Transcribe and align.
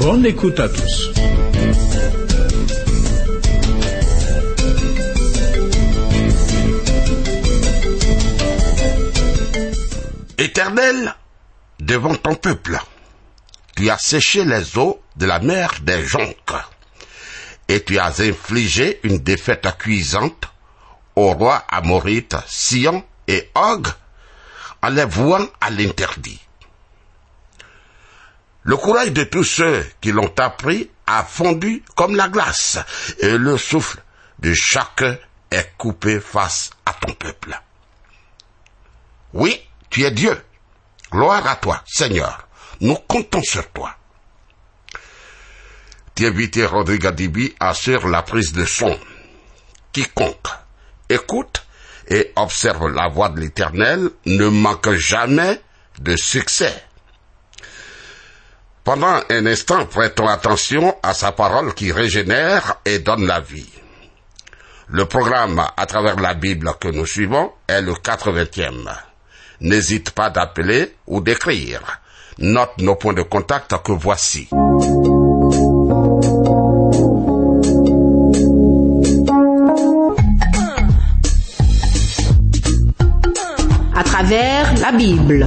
Bonne 0.00 0.24
écoute 0.24 0.58
à 0.58 0.66
tous. 0.66 1.12
Éternel, 10.38 11.14
devant 11.80 12.14
ton 12.14 12.34
peuple, 12.34 12.78
tu 13.76 13.90
as 13.90 13.98
séché 13.98 14.46
les 14.46 14.78
eaux 14.78 15.02
de 15.16 15.26
la 15.26 15.38
mer 15.38 15.74
des 15.82 16.02
jonques, 16.06 16.34
et 17.68 17.84
tu 17.84 17.98
as 17.98 18.20
infligé 18.20 19.00
une 19.02 19.18
défaite 19.18 19.68
cuisante 19.78 20.48
au 21.14 21.32
roi 21.32 21.62
amorite 21.68 22.36
Sion 22.48 23.04
et 23.28 23.50
Og 23.54 23.86
en 24.82 24.88
les 24.88 25.04
vouant 25.04 25.46
à 25.60 25.68
l'interdit. 25.68 26.40
Le 28.62 28.76
courage 28.76 29.12
de 29.12 29.24
tous 29.24 29.44
ceux 29.44 29.86
qui 30.00 30.12
l'ont 30.12 30.32
appris 30.38 30.90
a 31.06 31.24
fondu 31.24 31.82
comme 31.96 32.14
la 32.14 32.28
glace, 32.28 32.78
et 33.18 33.38
le 33.38 33.56
souffle 33.56 34.02
de 34.38 34.52
chacun 34.54 35.16
est 35.50 35.72
coupé 35.76 36.20
face 36.20 36.70
à 36.84 36.92
ton 36.92 37.12
peuple. 37.14 37.58
Oui, 39.32 39.60
tu 39.88 40.04
es 40.04 40.10
Dieu. 40.10 40.40
Gloire 41.10 41.46
à 41.46 41.56
toi, 41.56 41.82
Seigneur. 41.86 42.46
Nous 42.80 42.96
comptons 43.08 43.42
sur 43.42 43.68
toi. 43.70 43.94
Thierry 46.14 46.50
Rodriguez 46.64 47.54
assure 47.60 48.08
la 48.08 48.22
prise 48.22 48.52
de 48.52 48.64
son. 48.64 48.98
Quiconque 49.92 50.48
écoute 51.08 51.66
et 52.08 52.32
observe 52.36 52.88
la 52.88 53.08
voix 53.08 53.30
de 53.30 53.40
l'Éternel 53.40 54.10
ne 54.26 54.48
manque 54.48 54.92
jamais 54.92 55.60
de 55.98 56.16
succès. 56.16 56.84
Pendant 58.82 59.20
un 59.28 59.46
instant, 59.46 59.84
prêtons 59.86 60.26
attention 60.26 60.96
à 61.02 61.12
sa 61.12 61.32
parole 61.32 61.74
qui 61.74 61.92
régénère 61.92 62.76
et 62.84 62.98
donne 62.98 63.26
la 63.26 63.40
vie. 63.40 63.68
Le 64.88 65.04
programme 65.04 65.62
à 65.76 65.86
travers 65.86 66.16
la 66.16 66.34
Bible 66.34 66.72
que 66.80 66.88
nous 66.88 67.06
suivons 67.06 67.52
est 67.68 67.82
le 67.82 67.92
80e. 67.92 68.90
N'hésite 69.60 70.10
pas 70.12 70.30
d'appeler 70.30 70.96
ou 71.06 71.20
d'écrire. 71.20 72.00
Note 72.38 72.78
nos 72.78 72.96
points 72.96 73.12
de 73.12 73.22
contact 73.22 73.74
que 73.84 73.92
voici. 73.92 74.48
À 83.94 84.02
travers 84.02 84.74
la 84.80 84.92
Bible. 84.92 85.46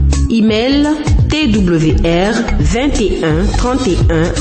Email 0.31 0.95
twr 1.27 2.33
21 2.59 3.47
31 3.57 4.33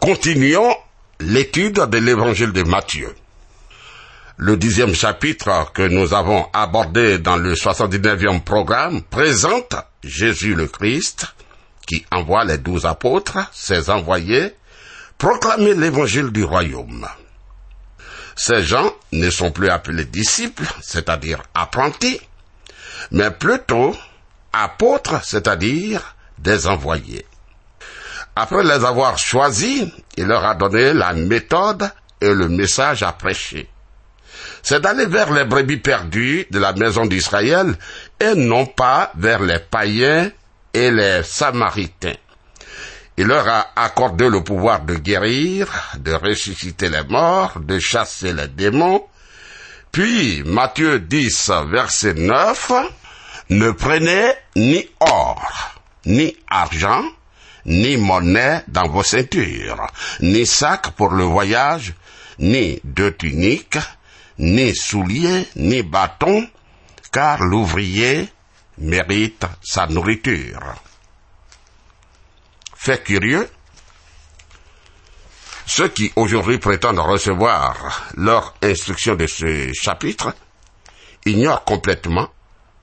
Continuons 0.00 0.74
l'étude 1.20 1.80
de 1.90 1.98
l'évangile 1.98 2.52
de 2.52 2.62
Matthieu. 2.62 3.14
Le 4.36 4.56
dixième 4.56 4.96
chapitre 4.96 5.70
que 5.72 5.82
nous 5.86 6.12
avons 6.12 6.48
abordé 6.52 7.20
dans 7.20 7.36
le 7.36 7.54
79e 7.54 8.42
programme 8.42 9.00
présente 9.02 9.76
Jésus 10.02 10.56
le 10.56 10.66
Christ 10.66 11.26
qui 11.86 12.04
envoie 12.10 12.44
les 12.44 12.58
douze 12.58 12.84
apôtres, 12.84 13.38
ses 13.52 13.90
envoyés, 13.90 14.56
proclamer 15.18 15.74
l'évangile 15.74 16.32
du 16.32 16.42
royaume. 16.42 17.06
Ces 18.34 18.64
gens 18.64 18.92
ne 19.12 19.30
sont 19.30 19.52
plus 19.52 19.68
appelés 19.68 20.04
disciples, 20.04 20.66
c'est-à-dire 20.82 21.40
apprentis, 21.54 22.20
mais 23.12 23.30
plutôt 23.30 23.94
apôtres, 24.52 25.24
c'est-à-dire 25.24 26.16
des 26.38 26.66
envoyés. 26.66 27.24
Après 28.34 28.64
les 28.64 28.84
avoir 28.84 29.16
choisis, 29.16 29.84
il 30.16 30.26
leur 30.26 30.44
a 30.44 30.56
donné 30.56 30.92
la 30.92 31.12
méthode 31.12 31.88
et 32.20 32.34
le 32.34 32.48
message 32.48 33.04
à 33.04 33.12
prêcher. 33.12 33.68
C'est 34.64 34.80
d'aller 34.80 35.04
vers 35.04 35.30
les 35.30 35.44
brebis 35.44 35.76
perdues 35.76 36.46
de 36.50 36.58
la 36.58 36.72
maison 36.72 37.04
d'Israël 37.04 37.76
et 38.18 38.34
non 38.34 38.64
pas 38.64 39.12
vers 39.14 39.42
les 39.42 39.58
païens 39.58 40.30
et 40.72 40.90
les 40.90 41.22
samaritains. 41.22 42.16
Il 43.18 43.26
leur 43.26 43.46
a 43.46 43.66
accordé 43.76 44.26
le 44.30 44.42
pouvoir 44.42 44.80
de 44.80 44.94
guérir, 44.94 45.68
de 45.98 46.12
ressusciter 46.12 46.88
les 46.88 47.04
morts, 47.04 47.60
de 47.60 47.78
chasser 47.78 48.32
les 48.32 48.48
démons. 48.48 49.04
Puis, 49.92 50.42
Matthieu 50.46 50.98
10, 50.98 51.50
verset 51.70 52.14
9, 52.14 52.72
ne 53.50 53.70
prenez 53.70 54.32
ni 54.56 54.88
or, 54.98 55.76
ni 56.06 56.34
argent, 56.48 57.04
ni 57.66 57.98
monnaie 57.98 58.64
dans 58.68 58.88
vos 58.88 59.02
ceintures, 59.02 59.86
ni 60.20 60.46
sac 60.46 60.92
pour 60.92 61.10
le 61.10 61.24
voyage, 61.24 61.92
ni 62.38 62.80
deux 62.82 63.12
tuniques, 63.12 63.78
ni 64.38 64.74
souliers, 64.74 65.48
ni 65.56 65.82
bâton, 65.82 66.48
car 67.12 67.42
l'ouvrier 67.42 68.28
mérite 68.78 69.46
sa 69.62 69.86
nourriture. 69.86 70.74
Fait 72.74 73.02
curieux, 73.02 73.48
ceux 75.66 75.88
qui 75.88 76.12
aujourd'hui 76.16 76.58
prétendent 76.58 76.98
recevoir 76.98 78.02
leur 78.16 78.54
instruction 78.62 79.14
de 79.14 79.26
ce 79.26 79.72
chapitre 79.72 80.34
ignorent 81.24 81.64
complètement 81.64 82.28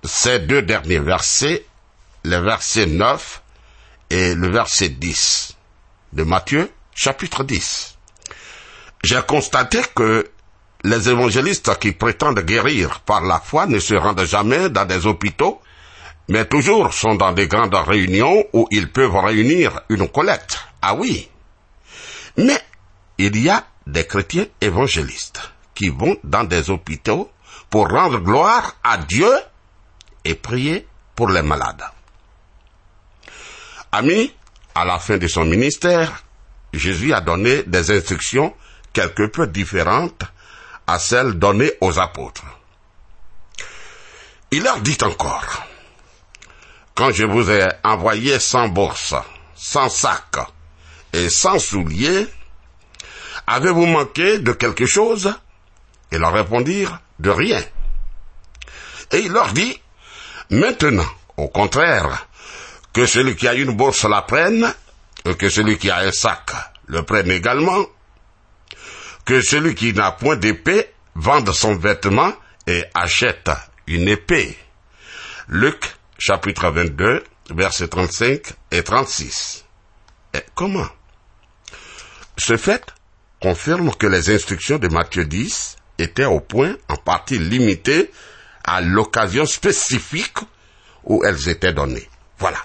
ces 0.04 0.40
deux 0.40 0.64
derniers 0.64 1.00
versets, 1.00 1.66
le 2.24 2.38
verset 2.38 2.88
9 2.88 3.42
et 4.10 4.34
le 4.34 4.50
verset 4.50 4.90
10 4.90 5.56
de 6.14 6.24
Matthieu 6.24 6.72
chapitre 6.96 7.44
10. 7.44 7.98
J'ai 9.04 9.22
constaté 9.28 9.80
que 9.96 10.30
les 10.84 11.10
évangélistes 11.10 11.78
qui 11.80 11.92
prétendent 11.92 12.40
guérir 12.40 13.02
par 13.02 13.22
la 13.22 13.40
foi 13.40 13.68
ne 13.68 13.80
se 13.80 13.94
rendent 13.94 14.26
jamais 14.26 14.70
dans 14.70 14.86
des 14.86 15.06
hôpitaux, 15.06 15.62
mais 16.28 16.46
toujours 16.46 16.94
sont 16.94 17.16
dans 17.16 17.32
des 17.32 17.48
grandes 17.48 17.76
réunions 17.76 18.44
où 18.54 18.68
ils 18.72 18.92
peuvent 18.92 19.16
réunir 19.16 19.82
une 19.90 20.08
collecte. 20.08 20.60
Ah 20.82 20.96
oui. 20.96 21.30
Mais 22.38 22.60
il 23.18 23.38
y 23.38 23.50
a 23.50 23.66
des 23.86 24.06
chrétiens 24.06 24.48
évangélistes 24.60 25.42
qui 25.76 25.90
vont 25.90 26.18
dans 26.24 26.44
des 26.44 26.70
hôpitaux 26.70 27.30
pour 27.70 27.90
rendre 27.90 28.20
gloire 28.20 28.76
à 28.84 28.98
Dieu 28.98 29.32
et 30.26 30.36
prier 30.36 30.88
pour 31.16 31.30
les 31.30 31.42
malades. 31.42 31.84
Ami, 33.92 34.34
à 34.74 34.86
la 34.86 35.00
fin 35.00 35.18
de 35.18 35.28
son 35.28 35.46
ministère, 35.46 36.24
Jésus 36.74 37.14
a 37.14 37.22
donné 37.22 37.64
des 37.64 37.92
instructions 37.92 38.54
quelque 38.94 39.28
peu 39.28 39.48
différentes 39.48 40.24
à 40.92 41.00
celles 41.00 41.34
données 41.34 41.74
aux 41.82 42.00
apôtres. 42.00 42.46
Il 44.52 44.64
leur 44.64 44.82
dit 44.82 44.98
encore, 45.02 45.64
quand 46.96 47.12
je 47.12 47.26
vous 47.26 47.50
ai 47.50 47.68
envoyé 47.84 48.40
sans 48.40 48.68
bourse, 48.68 49.16
sans 49.56 49.90
sac 49.90 50.38
et 51.14 51.30
sans 51.30 51.60
souliers, 51.60 52.28
Avez-vous 53.48 53.86
manqué 53.86 54.40
de 54.40 54.54
quelque 54.54 54.86
chose? 54.86 55.34
Ils 56.12 56.20
leur 56.20 56.34
répondirent, 56.34 57.00
de 57.20 57.30
rien. 57.30 57.62
Et 59.12 59.20
il 59.20 59.32
leur 59.32 59.52
dit, 59.54 59.78
maintenant, 60.50 61.10
au 61.38 61.48
contraire, 61.50 62.28
que 62.94 63.06
celui 63.06 63.36
qui 63.36 63.48
a 63.48 63.54
une 63.54 63.72
bourse 63.72 64.06
la 64.06 64.22
prenne, 64.22 64.74
et 65.26 65.36
que 65.36 65.50
celui 65.50 65.78
qui 65.78 65.90
a 65.90 65.98
un 65.98 66.12
sac 66.12 66.52
le 66.88 67.04
prenne 67.04 67.32
également, 67.32 67.86
que 69.32 69.40
celui 69.40 69.76
qui 69.76 69.94
n'a 69.94 70.12
point 70.12 70.36
d'épée 70.36 70.92
vende 71.16 71.54
son 71.54 71.78
vêtement 71.78 72.34
et 72.68 72.84
achète 72.94 73.50
une 73.88 74.10
épée. 74.10 74.58
Luc 75.48 75.86
chapitre 76.20 76.70
22 76.70 77.24
versets 77.52 77.88
35 77.88 78.42
et 78.72 78.84
36. 78.84 79.64
Et 80.34 80.42
comment? 80.54 80.90
Ce 82.38 82.58
fait 82.58 82.84
confirme 83.42 83.96
que 83.96 84.06
les 84.06 84.30
instructions 84.36 84.80
de 84.80 84.90
Matthieu 84.90 85.24
10 85.24 85.78
étaient 85.98 86.26
au 86.26 86.42
point 86.42 86.76
en 86.90 86.98
partie 86.98 87.40
limitées 87.40 88.12
à 88.66 88.82
l'occasion 88.82 89.46
spécifique 89.46 90.40
où 91.06 91.24
elles 91.24 91.48
étaient 91.48 91.72
données. 91.72 92.10
Voilà. 92.38 92.60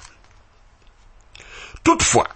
Toutefois, 1.84 2.26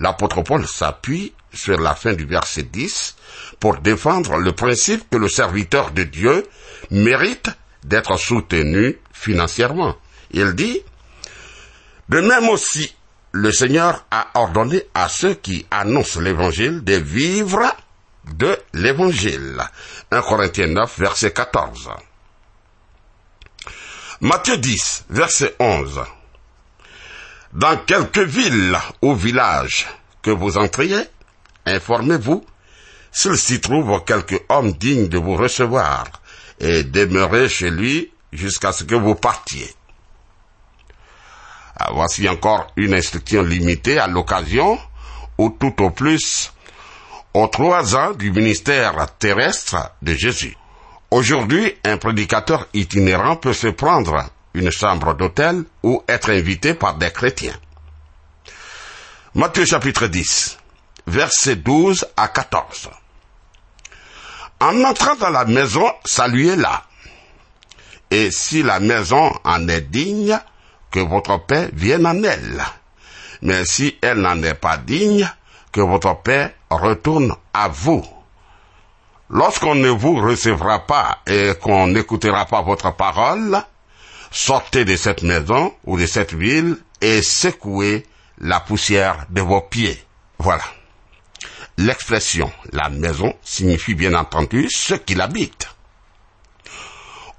l'apôtre 0.00 0.42
Paul 0.42 0.66
s'appuie 0.66 1.34
sur 1.52 1.78
la 1.80 1.94
fin 1.94 2.12
du 2.12 2.24
verset 2.24 2.64
10 2.64 3.16
pour 3.60 3.78
défendre 3.78 4.36
le 4.38 4.52
principe 4.52 5.08
que 5.10 5.16
le 5.16 5.28
serviteur 5.28 5.90
de 5.90 6.04
Dieu 6.04 6.46
mérite 6.90 7.50
d'être 7.84 8.16
soutenu 8.18 8.98
financièrement. 9.12 9.96
Il 10.30 10.54
dit, 10.54 10.80
de 12.08 12.20
même 12.20 12.48
aussi, 12.48 12.94
le 13.32 13.52
Seigneur 13.52 14.04
a 14.10 14.28
ordonné 14.34 14.82
à 14.94 15.08
ceux 15.08 15.34
qui 15.34 15.66
annoncent 15.70 16.20
l'évangile 16.20 16.82
de 16.82 16.94
vivre 16.94 17.74
de 18.24 18.58
l'évangile. 18.74 19.62
1 20.10 20.22
Corinthiens 20.22 20.68
9, 20.68 20.98
verset 20.98 21.32
14. 21.32 21.90
Matthieu 24.20 24.56
10, 24.56 25.06
verset 25.10 25.54
11. 25.58 26.00
Dans 27.52 27.76
quelque 27.78 28.20
ville 28.20 28.76
ou 29.00 29.14
village 29.14 29.86
que 30.22 30.30
vous 30.30 30.58
entriez, 30.58 31.04
informez-vous 31.74 32.44
s'il 33.12 33.36
s'y 33.36 33.60
trouve 33.60 34.02
quelque 34.04 34.36
homme 34.48 34.72
digne 34.72 35.08
de 35.08 35.18
vous 35.18 35.34
recevoir 35.34 36.04
et 36.60 36.84
demeurez 36.84 37.48
chez 37.48 37.70
lui 37.70 38.12
jusqu'à 38.32 38.72
ce 38.72 38.84
que 38.84 38.94
vous 38.94 39.14
partiez. 39.14 39.74
Ah, 41.76 41.90
voici 41.92 42.28
encore 42.28 42.66
une 42.76 42.94
instruction 42.94 43.42
limitée 43.42 43.98
à 43.98 44.08
l'occasion 44.08 44.78
ou 45.38 45.50
tout 45.50 45.82
au 45.82 45.90
plus 45.90 46.52
aux 47.34 47.46
trois 47.46 47.94
ans 47.94 48.12
du 48.12 48.32
ministère 48.32 49.06
terrestre 49.18 49.92
de 50.02 50.14
Jésus. 50.14 50.56
Aujourd'hui, 51.10 51.74
un 51.84 51.96
prédicateur 51.96 52.66
itinérant 52.74 53.36
peut 53.36 53.52
se 53.52 53.68
prendre 53.68 54.24
une 54.54 54.70
chambre 54.70 55.14
d'hôtel 55.14 55.64
ou 55.82 56.02
être 56.08 56.30
invité 56.30 56.74
par 56.74 56.96
des 56.96 57.10
chrétiens. 57.10 57.56
Matthieu 59.34 59.64
chapitre 59.64 60.08
10, 60.08 60.57
versets 61.08 61.56
12 61.56 62.06
à 62.16 62.28
14. 62.28 62.90
En 64.60 64.84
entrant 64.84 65.16
dans 65.16 65.30
la 65.30 65.44
maison, 65.44 65.90
saluez-la. 66.04 66.84
Et 68.10 68.30
si 68.30 68.62
la 68.62 68.80
maison 68.80 69.32
en 69.44 69.68
est 69.68 69.82
digne, 69.82 70.38
que 70.90 71.00
votre 71.00 71.44
paix 71.44 71.68
vienne 71.72 72.06
en 72.06 72.22
elle. 72.22 72.62
Mais 73.42 73.64
si 73.64 73.96
elle 74.02 74.20
n'en 74.20 74.42
est 74.42 74.54
pas 74.54 74.78
digne, 74.78 75.30
que 75.72 75.80
votre 75.80 76.22
paix 76.22 76.54
retourne 76.70 77.34
à 77.52 77.68
vous. 77.68 78.04
Lorsqu'on 79.30 79.74
ne 79.74 79.90
vous 79.90 80.16
recevra 80.16 80.86
pas 80.86 81.18
et 81.26 81.52
qu'on 81.60 81.88
n'écoutera 81.88 82.46
pas 82.46 82.62
votre 82.62 82.96
parole, 82.96 83.62
sortez 84.30 84.84
de 84.84 84.96
cette 84.96 85.22
maison 85.22 85.74
ou 85.84 85.98
de 85.98 86.06
cette 86.06 86.32
ville 86.32 86.78
et 87.00 87.20
secouez 87.22 88.06
la 88.38 88.60
poussière 88.60 89.26
de 89.28 89.42
vos 89.42 89.60
pieds. 89.60 90.02
Voilà. 90.38 90.64
L'expression 91.78 92.50
la 92.72 92.88
maison 92.88 93.32
signifie 93.40 93.94
bien 93.94 94.14
entendu 94.14 94.68
ce 94.68 94.94
qui 94.94 95.14
l'habite. 95.14 95.68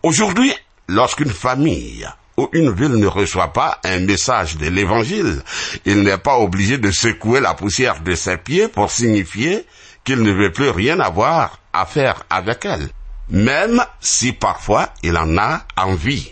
Aujourd'hui, 0.01 0.53
lorsqu'une 0.87 1.29
famille 1.29 2.07
ou 2.37 2.47
une 2.53 2.71
ville 2.71 2.95
ne 2.95 3.05
reçoit 3.05 3.51
pas 3.51 3.81
un 3.83 3.99
message 3.99 4.55
de 4.55 4.67
l'évangile, 4.69 5.43
il 5.83 6.03
n'est 6.03 6.17
pas 6.17 6.37
obligé 6.37 6.77
de 6.77 6.89
secouer 6.89 7.41
la 7.41 7.53
poussière 7.53 7.99
de 7.99 8.15
ses 8.15 8.37
pieds 8.37 8.69
pour 8.69 8.89
signifier 8.91 9.65
qu'il 10.05 10.23
ne 10.23 10.31
veut 10.31 10.53
plus 10.53 10.69
rien 10.69 11.01
avoir 11.01 11.59
à 11.73 11.85
faire 11.85 12.23
avec 12.29 12.63
elle, 12.63 12.89
même 13.27 13.83
si 13.99 14.31
parfois 14.31 14.93
il 15.03 15.17
en 15.17 15.37
a 15.37 15.63
envie. 15.75 16.31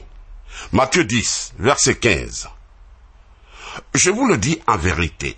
Matthieu 0.71 1.03
10, 1.03 1.55
verset 1.59 1.95
15. 1.95 2.47
Je 3.93 4.11
vous 4.11 4.27
le 4.27 4.37
dis 4.37 4.61
en 4.65 4.77
vérité. 4.77 5.35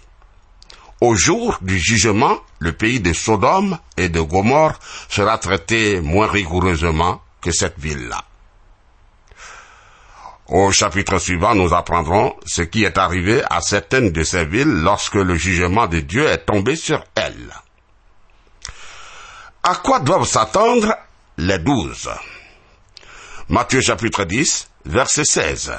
Au 1.01 1.15
jour 1.15 1.57
du 1.61 1.79
jugement, 1.79 2.37
le 2.59 2.73
pays 2.73 2.99
de 2.99 3.13
Sodome 3.13 3.79
et 3.95 4.09
de 4.09 4.19
Gomorre 4.19 4.79
sera 5.07 5.37
traité 5.37 6.01
moins 6.01 6.27
rigoureusement 6.27 7.21
que 7.41 7.51
cette 7.51 7.79
ville-là. 7.79 8.23
Au 10.47 10.71
chapitre 10.71 11.19
suivant, 11.19 11.55
nous 11.55 11.73
apprendrons 11.73 12.35
ce 12.45 12.63
qui 12.63 12.83
est 12.83 12.97
arrivé 12.97 13.43
à 13.49 13.61
certaines 13.61 14.11
de 14.11 14.23
ces 14.23 14.45
villes 14.45 14.81
lorsque 14.81 15.15
le 15.15 15.35
jugement 15.35 15.87
de 15.87 15.99
Dieu 15.99 16.27
est 16.27 16.45
tombé 16.45 16.75
sur 16.75 17.03
elles. 17.15 17.53
À 19.63 19.75
quoi 19.75 19.99
doivent 19.99 20.27
s'attendre 20.27 20.95
les 21.37 21.59
douze? 21.59 22.09
Matthieu 23.47 23.81
chapitre 23.81 24.25
10, 24.25 24.69
verset 24.85 25.23
16. 25.23 25.73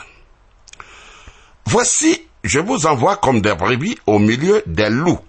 Voici, 1.66 2.19
je 2.42 2.58
vous 2.58 2.86
envoie 2.86 3.16
comme 3.16 3.40
des 3.40 3.54
brebis 3.54 3.98
au 4.06 4.18
milieu 4.18 4.62
des 4.66 4.88
loups. 4.90 5.20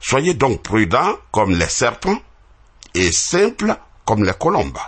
Soyez 0.00 0.34
donc 0.34 0.62
prudents 0.62 1.16
comme 1.30 1.52
les 1.52 1.68
serpents 1.68 2.18
et 2.94 3.12
simples 3.12 3.76
comme 4.04 4.24
les 4.24 4.32
colombes. 4.34 4.78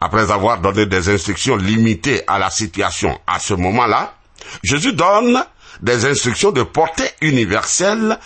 Après 0.00 0.30
avoir 0.30 0.60
donné 0.60 0.86
des 0.86 1.08
instructions 1.08 1.56
limitées 1.56 2.22
à 2.26 2.38
la 2.38 2.50
situation 2.50 3.18
à 3.26 3.38
ce 3.38 3.54
moment-là, 3.54 4.14
Jésus 4.62 4.92
donne 4.92 5.44
des 5.80 6.04
instructions 6.06 6.50
de 6.50 6.62
portée 6.62 7.08
universelle 7.20 8.18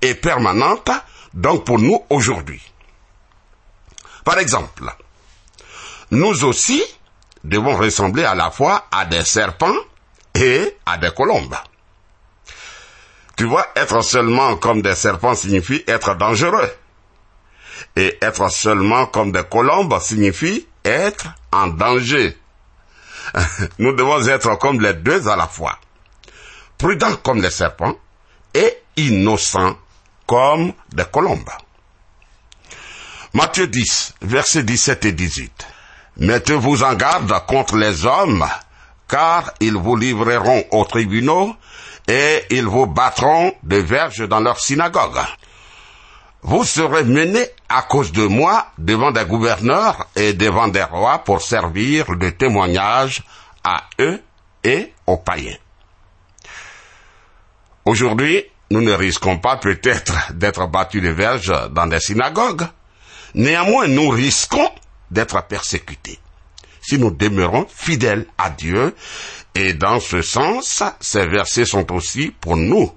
et 0.00 0.14
permanente, 0.14 0.90
donc 1.32 1.64
pour 1.64 1.78
nous 1.78 2.02
aujourd'hui. 2.10 2.62
Par 4.24 4.38
exemple, 4.38 4.84
nous 6.10 6.44
aussi 6.44 6.82
devons 7.44 7.76
ressembler 7.76 8.24
à 8.24 8.34
la 8.34 8.50
fois 8.50 8.86
à 8.90 9.04
des 9.04 9.22
serpents 9.22 9.76
et 10.34 10.76
à 10.86 10.96
des 10.98 11.10
colombes. 11.12 11.56
Tu 13.36 13.44
vois, 13.44 13.66
être 13.76 14.02
seulement 14.02 14.56
comme 14.56 14.82
des 14.82 14.94
serpents 14.94 15.34
signifie 15.34 15.84
être 15.86 16.14
dangereux. 16.16 16.72
Et 17.96 18.18
être 18.22 18.50
seulement 18.50 19.06
comme 19.06 19.32
des 19.32 19.44
colombes 19.44 19.98
signifie 20.00 20.66
être 20.84 21.26
en 21.52 21.68
danger. 21.68 22.36
Nous 23.78 23.92
devons 23.94 24.26
être 24.26 24.58
comme 24.58 24.80
les 24.80 24.94
deux 24.94 25.28
à 25.28 25.36
la 25.36 25.46
fois. 25.46 25.78
Prudents 26.78 27.16
comme 27.16 27.42
les 27.42 27.50
serpents 27.50 27.96
et 28.52 28.78
innocents 28.96 29.76
comme 30.26 30.72
des 30.92 31.04
colombes. 31.04 31.50
Matthieu 33.32 33.66
10, 33.66 34.14
versets 34.22 34.62
17 34.62 35.04
et 35.06 35.12
18. 35.12 35.66
Mettez-vous 36.16 36.82
en 36.82 36.94
garde 36.94 37.32
contre 37.46 37.76
les 37.76 38.06
hommes, 38.06 38.46
car 39.08 39.52
ils 39.60 39.74
vous 39.76 39.96
livreront 39.96 40.64
aux 40.70 40.84
tribunaux 40.84 41.54
et 42.06 42.42
ils 42.50 42.66
vous 42.66 42.86
battront 42.86 43.52
de 43.62 43.76
verges 43.76 44.28
dans 44.28 44.40
leurs 44.40 44.60
synagogues 44.60 45.20
vous 46.44 46.64
serez 46.64 47.04
menés 47.04 47.48
à 47.70 47.82
cause 47.82 48.12
de 48.12 48.26
moi 48.26 48.66
devant 48.76 49.10
des 49.10 49.24
gouverneurs 49.24 50.06
et 50.14 50.34
devant 50.34 50.68
des 50.68 50.82
rois 50.82 51.18
pour 51.24 51.40
servir 51.40 52.16
de 52.16 52.28
témoignage 52.30 53.22
à 53.64 53.84
eux 53.98 54.22
et 54.62 54.92
aux 55.06 55.16
païens. 55.16 55.56
Aujourd'hui, 57.86 58.44
nous 58.70 58.82
ne 58.82 58.92
risquons 58.92 59.38
pas 59.38 59.56
peut-être 59.56 60.32
d'être 60.34 60.66
battus 60.66 61.02
de 61.02 61.08
verges 61.08 61.52
dans 61.70 61.86
des 61.86 62.00
synagogues. 62.00 62.66
Néanmoins, 63.34 63.88
nous 63.88 64.10
risquons 64.10 64.70
d'être 65.10 65.42
persécutés 65.46 66.18
si 66.86 66.98
nous 66.98 67.10
demeurons 67.10 67.66
fidèles 67.68 68.26
à 68.36 68.50
Dieu. 68.50 68.94
Et 69.54 69.72
dans 69.72 70.00
ce 70.00 70.22
sens, 70.22 70.82
ces 71.00 71.26
versets 71.26 71.64
sont 71.64 71.92
aussi 71.92 72.32
pour 72.40 72.56
nous. 72.56 72.92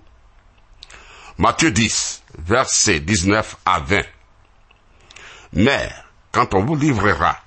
Matthieu 1.38 1.72
10, 1.72 2.24
versets 2.40 3.00
19 3.00 3.58
à 3.66 3.80
20. 3.80 4.02
Mais 5.54 5.90
quand 6.32 6.54
on 6.54 6.66
vous 6.66 6.76
livrera, 6.76 7.38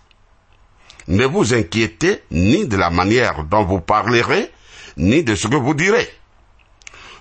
ne 1.09 1.27
vous 1.27 1.55
inquiétez 1.55 2.23
ni 2.31 2.67
de 2.67 2.77
la 2.77 2.91
manière 2.91 3.45
dont 3.45 3.65
vous 3.65 3.81
parlerez, 3.81 4.53
ni 4.97 5.25
de 5.25 5.35
ce 5.35 5.49
que 5.49 5.57
vous 5.57 5.75
direz. 5.75 6.09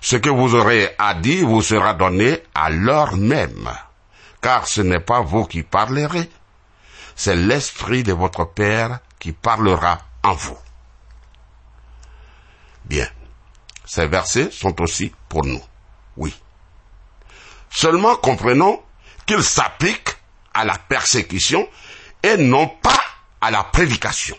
Ce 0.01 0.15
que 0.15 0.29
vous 0.29 0.55
aurez 0.55 0.95
à 0.97 1.13
dire 1.15 1.47
vous 1.47 1.61
sera 1.61 1.93
donné 1.93 2.39
à 2.53 2.69
l'heure 2.69 3.17
même, 3.17 3.69
car 4.41 4.67
ce 4.67 4.81
n'est 4.81 5.01
pas 5.01 5.21
vous 5.21 5.45
qui 5.45 5.63
parlerez, 5.63 6.29
c'est 7.19 7.35
l'Esprit 7.35 8.03
de 8.03 8.13
votre 8.13 8.45
Père 8.45 8.99
qui 9.19 9.33
parlera 9.33 9.97
en 10.23 10.31
vous. 10.35 10.57
Bien, 12.85 13.09
ces 13.85 14.07
versets 14.07 14.49
sont 14.51 14.81
aussi 14.81 15.11
pour 15.27 15.43
nous, 15.43 15.61
oui. 16.15 16.33
Seulement 17.69 18.15
comprenons 18.15 18.81
qu'ils 19.25 19.43
s'appliquent 19.43 20.15
à 20.53 20.63
la 20.63 20.77
persécution 20.77 21.67
et 22.23 22.37
non 22.37 22.69
pas 22.69 23.01
à 23.41 23.51
la 23.51 23.65
prédication. 23.65 24.37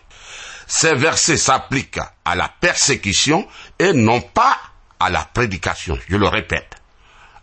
Ces 0.66 0.94
versets 0.94 1.36
s'appliquent 1.36 2.00
à 2.24 2.34
la 2.34 2.48
persécution 2.48 3.46
et 3.78 3.92
non 3.92 4.22
pas 4.22 4.56
à 4.98 5.10
la 5.10 5.26
prédication, 5.26 5.98
je 6.08 6.16
le 6.16 6.28
répète. 6.28 6.76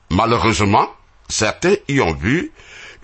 Malheureusement, 0.10 0.89
certains 1.29 1.75
y 1.88 2.01
ont 2.01 2.15
vu 2.15 2.51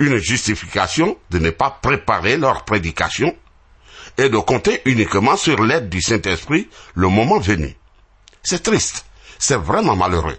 une 0.03 0.17
justification 0.17 1.17
de 1.29 1.39
ne 1.39 1.49
pas 1.49 1.71
préparer 1.81 2.37
leur 2.37 2.65
prédication 2.65 3.35
et 4.17 4.29
de 4.29 4.37
compter 4.37 4.81
uniquement 4.85 5.37
sur 5.37 5.63
l'aide 5.63 5.89
du 5.89 6.01
Saint-Esprit 6.01 6.69
le 6.95 7.07
moment 7.07 7.39
venu. 7.39 7.75
C'est 8.43 8.63
triste, 8.63 9.05
c'est 9.39 9.57
vraiment 9.57 9.95
malheureux. 9.95 10.37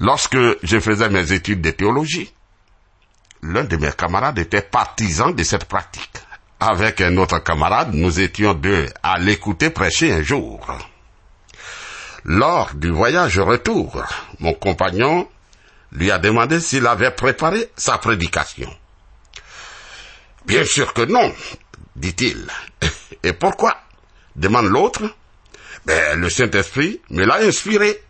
Lorsque 0.00 0.36
je 0.62 0.80
faisais 0.80 1.08
mes 1.08 1.32
études 1.32 1.60
de 1.60 1.70
théologie, 1.70 2.32
l'un 3.42 3.64
de 3.64 3.76
mes 3.76 3.92
camarades 3.92 4.38
était 4.38 4.62
partisan 4.62 5.30
de 5.30 5.42
cette 5.44 5.66
pratique. 5.66 6.18
Avec 6.58 7.00
un 7.00 7.16
autre 7.18 7.38
camarade, 7.40 7.92
nous 7.92 8.20
étions 8.20 8.54
deux 8.54 8.88
à 9.02 9.18
l'écouter 9.18 9.70
prêcher 9.70 10.12
un 10.12 10.22
jour. 10.22 10.66
Lors 12.24 12.74
du 12.74 12.90
voyage 12.90 13.38
retour, 13.38 14.02
mon 14.40 14.54
compagnon 14.54 15.28
lui 15.94 16.10
a 16.10 16.18
demandé 16.18 16.60
s'il 16.60 16.86
avait 16.86 17.12
préparé 17.12 17.70
sa 17.76 17.98
prédication. 17.98 18.72
Bien 20.44 20.64
sûr 20.64 20.92
que 20.92 21.02
non, 21.02 21.32
dit-il. 21.96 22.46
Et 23.22 23.32
pourquoi 23.32 23.78
demande 24.36 24.66
l'autre. 24.66 25.02
Ben, 25.86 26.18
le 26.18 26.30
Saint-Esprit 26.30 27.00
me 27.10 27.24
l'a 27.24 27.36
inspiré. 27.36 28.02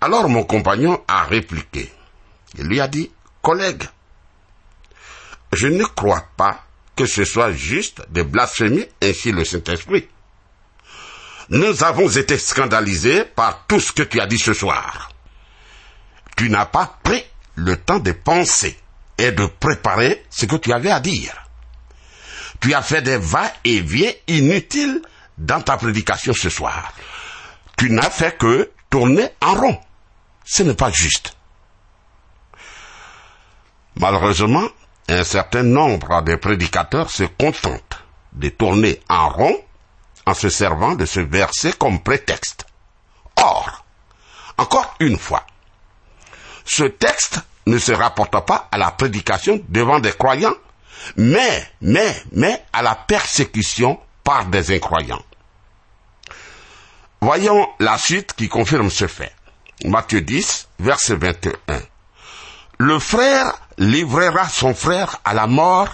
Alors 0.00 0.28
mon 0.28 0.44
compagnon 0.44 1.02
a 1.06 1.24
répliqué. 1.24 1.92
Il 2.56 2.64
lui 2.64 2.80
a 2.80 2.88
dit, 2.88 3.10
collègue, 3.42 3.84
je 5.52 5.66
ne 5.66 5.84
crois 5.84 6.26
pas 6.36 6.64
que 6.96 7.06
ce 7.06 7.24
soit 7.24 7.52
juste 7.52 8.02
de 8.10 8.22
blasphémer 8.22 8.88
ainsi 9.02 9.32
le 9.32 9.44
Saint-Esprit. 9.44 10.08
Nous 11.50 11.82
avons 11.82 12.08
été 12.08 12.38
scandalisés 12.38 13.24
par 13.24 13.66
tout 13.66 13.80
ce 13.80 13.92
que 13.92 14.02
tu 14.02 14.20
as 14.20 14.26
dit 14.26 14.38
ce 14.38 14.54
soir. 14.54 15.09
Tu 16.40 16.48
n'as 16.48 16.64
pas 16.64 16.96
pris 17.02 17.22
le 17.56 17.76
temps 17.76 17.98
de 17.98 18.12
penser 18.12 18.74
et 19.18 19.30
de 19.30 19.44
préparer 19.44 20.24
ce 20.30 20.46
que 20.46 20.56
tu 20.56 20.72
avais 20.72 20.90
à 20.90 20.98
dire. 20.98 21.34
Tu 22.62 22.72
as 22.72 22.80
fait 22.80 23.02
des 23.02 23.18
va-et-vient 23.18 24.10
inutiles 24.26 25.02
dans 25.36 25.60
ta 25.60 25.76
prédication 25.76 26.32
ce 26.32 26.48
soir. 26.48 26.94
Tu 27.76 27.90
n'as 27.90 28.08
fait 28.08 28.38
que 28.38 28.70
tourner 28.88 29.28
en 29.42 29.52
rond. 29.52 29.78
Ce 30.46 30.62
n'est 30.62 30.72
pas 30.72 30.90
juste. 30.90 31.36
Malheureusement, 33.96 34.66
un 35.08 35.24
certain 35.24 35.62
nombre 35.62 36.22
de 36.22 36.36
prédicateurs 36.36 37.10
se 37.10 37.24
contentent 37.24 38.02
de 38.32 38.48
tourner 38.48 39.02
en 39.10 39.28
rond 39.28 39.60
en 40.24 40.32
se 40.32 40.48
servant 40.48 40.94
de 40.94 41.04
ce 41.04 41.20
verset 41.20 41.74
comme 41.74 42.02
prétexte. 42.02 42.64
Or, 43.36 43.84
encore 44.56 44.96
une 45.00 45.18
fois, 45.18 45.44
ce 46.70 46.84
texte 46.84 47.40
ne 47.66 47.78
se 47.78 47.90
rapporte 47.90 48.46
pas 48.46 48.68
à 48.70 48.78
la 48.78 48.92
prédication 48.92 49.60
devant 49.68 49.98
des 49.98 50.12
croyants, 50.12 50.54
mais, 51.16 51.68
mais, 51.80 52.14
mais 52.30 52.62
à 52.72 52.80
la 52.80 52.94
persécution 52.94 53.98
par 54.22 54.44
des 54.44 54.76
incroyants. 54.76 55.24
Voyons 57.20 57.68
la 57.80 57.98
suite 57.98 58.34
qui 58.34 58.48
confirme 58.48 58.88
ce 58.88 59.08
fait. 59.08 59.34
Matthieu 59.84 60.20
10, 60.20 60.68
verset 60.78 61.16
21. 61.16 61.52
Le 62.78 62.98
frère 63.00 63.52
livrera 63.76 64.48
son 64.48 64.72
frère 64.72 65.18
à 65.24 65.34
la 65.34 65.48
mort 65.48 65.88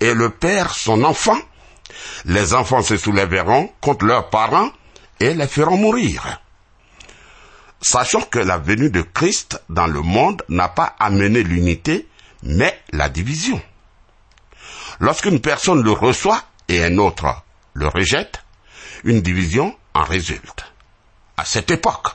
et 0.00 0.12
le 0.12 0.28
père 0.28 0.74
son 0.74 1.02
enfant. 1.02 1.38
Les 2.26 2.52
enfants 2.52 2.82
se 2.82 2.98
soulèveront 2.98 3.72
contre 3.80 4.04
leurs 4.04 4.28
parents 4.28 4.70
et 5.18 5.32
les 5.32 5.48
feront 5.48 5.78
mourir. 5.78 6.40
Sachant 7.82 8.20
que 8.22 8.38
la 8.38 8.58
venue 8.58 8.90
de 8.90 9.02
Christ 9.02 9.62
dans 9.68 9.86
le 9.86 10.02
monde 10.02 10.42
n'a 10.48 10.68
pas 10.68 10.94
amené 10.98 11.42
l'unité, 11.42 12.06
mais 12.42 12.78
la 12.92 13.08
division. 13.08 13.60
Lorsqu'une 14.98 15.40
personne 15.40 15.82
le 15.82 15.92
reçoit 15.92 16.42
et 16.68 16.84
un 16.84 16.98
autre 16.98 17.42
le 17.72 17.88
rejette, 17.88 18.42
une 19.04 19.22
division 19.22 19.74
en 19.94 20.04
résulte. 20.04 20.64
À 21.36 21.44
cette 21.44 21.70
époque, 21.70 22.08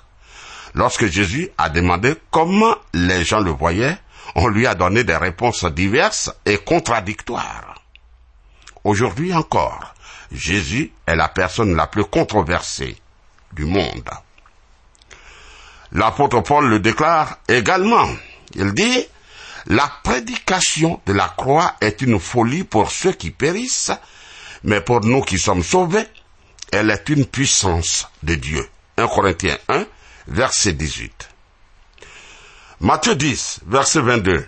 lorsque 0.76 1.08
Jésus 1.08 1.50
a 1.58 1.70
demandé 1.70 2.16
comment 2.30 2.76
les 2.94 3.24
gens 3.24 3.40
le 3.40 3.52
voyaient, 3.52 3.98
on 4.36 4.48
lui 4.48 4.68
a 4.68 4.76
donné 4.76 5.04
des 5.04 5.16
réponses 5.16 5.66
diverses 5.66 6.32
et 6.46 6.58
contradictoires. 6.58 7.82
Aujourd'hui 8.84 9.34
encore, 9.34 9.96
Jésus 10.32 10.92
est 11.08 11.16
la 11.16 11.28
personne 11.28 11.76
la 11.76 11.88
plus 11.88 12.06
controversée 12.06 12.98
du 13.54 13.66
monde. 13.66 14.10
L'apôtre 15.96 16.42
Paul 16.42 16.68
le 16.68 16.80
déclare 16.80 17.38
également. 17.48 18.06
Il 18.54 18.74
dit, 18.74 19.06
la 19.68 19.90
prédication 20.04 21.00
de 21.06 21.14
la 21.14 21.30
croix 21.30 21.76
est 21.80 22.02
une 22.02 22.20
folie 22.20 22.66
pour 22.66 22.92
ceux 22.92 23.14
qui 23.14 23.32
périssent, 23.32 23.94
mais 24.66 24.82
pour 24.82 25.00
nous 25.06 25.22
qui 25.22 25.40
sommes 25.40 25.64
sauvés, 25.64 26.06
elle 26.74 26.92
est 26.92 27.08
une 27.08 27.26
puissance 27.26 28.10
de 28.24 28.36
Dieu. 28.36 28.70
1 28.98 29.08
Corinthiens 29.08 29.58
1, 29.70 29.86
verset 30.28 30.74
18. 30.74 31.30
Matthieu 32.82 33.16
10, 33.16 33.62
verset 33.66 34.02
22. 34.02 34.46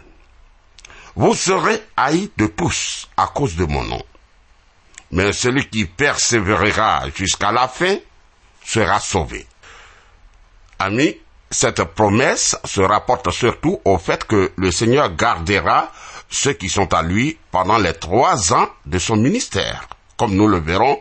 Vous 1.15 1.33
serez 1.33 1.81
haïs 1.95 2.29
de 2.35 2.47
tous 2.47 3.07
à 3.15 3.27
cause 3.27 3.55
de 3.55 3.63
mon 3.63 3.85
nom. 3.85 4.03
Mais 5.11 5.31
celui 5.31 5.69
qui 5.69 5.85
persévérera 5.85 7.05
jusqu'à 7.15 7.53
la 7.53 7.69
fin 7.69 7.95
sera 8.65 8.99
sauvé. 8.99 9.47
Amis, 10.77 11.15
cette 11.49 11.83
promesse 11.83 12.57
se 12.65 12.81
rapporte 12.81 13.31
surtout 13.31 13.79
au 13.85 13.97
fait 13.97 14.25
que 14.25 14.51
le 14.57 14.71
Seigneur 14.71 15.15
gardera 15.15 15.91
ceux 16.29 16.53
qui 16.53 16.69
sont 16.69 16.93
à 16.93 17.01
lui 17.01 17.37
pendant 17.51 17.77
les 17.77 17.93
trois 17.93 18.53
ans 18.53 18.69
de 18.85 18.99
son 18.99 19.15
ministère. 19.15 19.87
Comme 20.17 20.35
nous 20.35 20.47
le 20.47 20.59
verrons, 20.59 20.99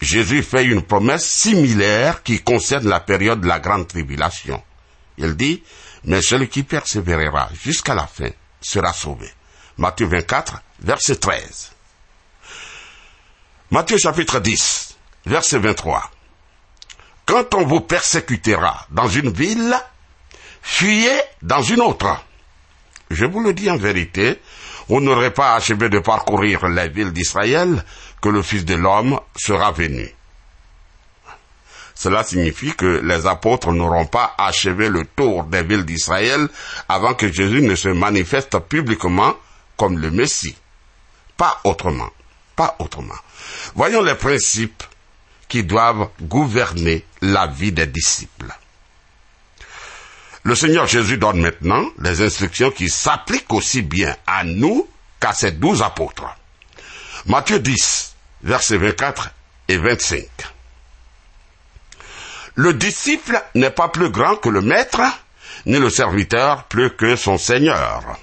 Jésus 0.00 0.42
fait 0.42 0.64
une 0.64 0.82
promesse 0.82 1.26
similaire 1.26 2.22
qui 2.22 2.42
concerne 2.42 2.88
la 2.88 3.00
période 3.00 3.40
de 3.40 3.46
la 3.46 3.58
grande 3.58 3.88
tribulation. 3.88 4.62
Il 5.18 5.36
dit, 5.36 5.62
mais 6.04 6.22
celui 6.22 6.48
qui 6.48 6.62
persévérera 6.62 7.48
jusqu'à 7.62 7.94
la 7.94 8.06
fin 8.06 8.30
sera 8.60 8.92
sauvé. 8.92 9.30
Matthieu 9.78 10.06
24, 10.06 10.62
verset 10.80 11.16
13. 11.16 11.72
Matthieu 13.70 13.98
chapitre 13.98 14.40
10, 14.40 14.96
verset 15.26 15.58
23. 15.58 16.10
Quand 17.26 17.54
on 17.54 17.66
vous 17.66 17.80
persécutera 17.80 18.86
dans 18.90 19.08
une 19.08 19.30
ville, 19.30 19.76
fuyez 20.62 21.20
dans 21.42 21.60
une 21.60 21.80
autre. 21.80 22.24
Je 23.10 23.24
vous 23.24 23.40
le 23.40 23.52
dis 23.52 23.68
en 23.68 23.76
vérité, 23.76 24.40
vous 24.88 25.00
n'aurez 25.00 25.32
pas 25.32 25.54
achevé 25.56 25.88
de 25.88 25.98
parcourir 25.98 26.68
les 26.68 26.88
villes 26.88 27.12
d'Israël 27.12 27.84
que 28.22 28.28
le 28.28 28.42
Fils 28.42 28.64
de 28.64 28.76
l'homme 28.76 29.18
sera 29.36 29.72
venu. 29.72 30.08
Cela 31.96 32.22
signifie 32.22 32.74
que 32.74 33.00
les 33.02 33.26
apôtres 33.26 33.72
n'auront 33.72 34.06
pas 34.06 34.34
achevé 34.38 34.88
le 34.88 35.04
tour 35.04 35.44
des 35.44 35.62
villes 35.62 35.84
d'Israël 35.84 36.46
avant 36.88 37.14
que 37.14 37.32
Jésus 37.32 37.62
ne 37.62 37.74
se 37.74 37.88
manifeste 37.88 38.56
publiquement 38.60 39.34
comme 39.76 39.98
le 39.98 40.10
Messie. 40.12 40.56
Pas 41.36 41.60
autrement. 41.64 42.10
Pas 42.54 42.76
autrement. 42.78 43.14
Voyons 43.74 44.02
les 44.02 44.14
principes 44.14 44.84
qui 45.48 45.64
doivent 45.64 46.08
gouverner 46.22 47.04
la 47.22 47.46
vie 47.46 47.72
des 47.72 47.86
disciples. 47.86 48.52
Le 50.42 50.54
Seigneur 50.54 50.86
Jésus 50.86 51.18
donne 51.18 51.40
maintenant 51.40 51.84
les 52.00 52.22
instructions 52.22 52.70
qui 52.70 52.88
s'appliquent 52.88 53.52
aussi 53.52 53.82
bien 53.82 54.16
à 54.26 54.44
nous 54.44 54.88
qu'à 55.18 55.32
ses 55.32 55.50
douze 55.50 55.82
apôtres. 55.82 56.36
Matthieu 57.26 57.58
10, 57.58 58.14
versets 58.44 58.76
24 58.76 59.30
et 59.68 59.76
25. 59.76 60.24
Le 62.54 62.74
disciple 62.74 63.42
n'est 63.54 63.70
pas 63.70 63.88
plus 63.88 64.10
grand 64.10 64.36
que 64.36 64.48
le 64.48 64.60
maître, 64.60 65.00
ni 65.66 65.78
le 65.78 65.90
serviteur 65.90 66.64
plus 66.64 66.90
que 66.90 67.16
son 67.16 67.38
seigneur. 67.38 68.16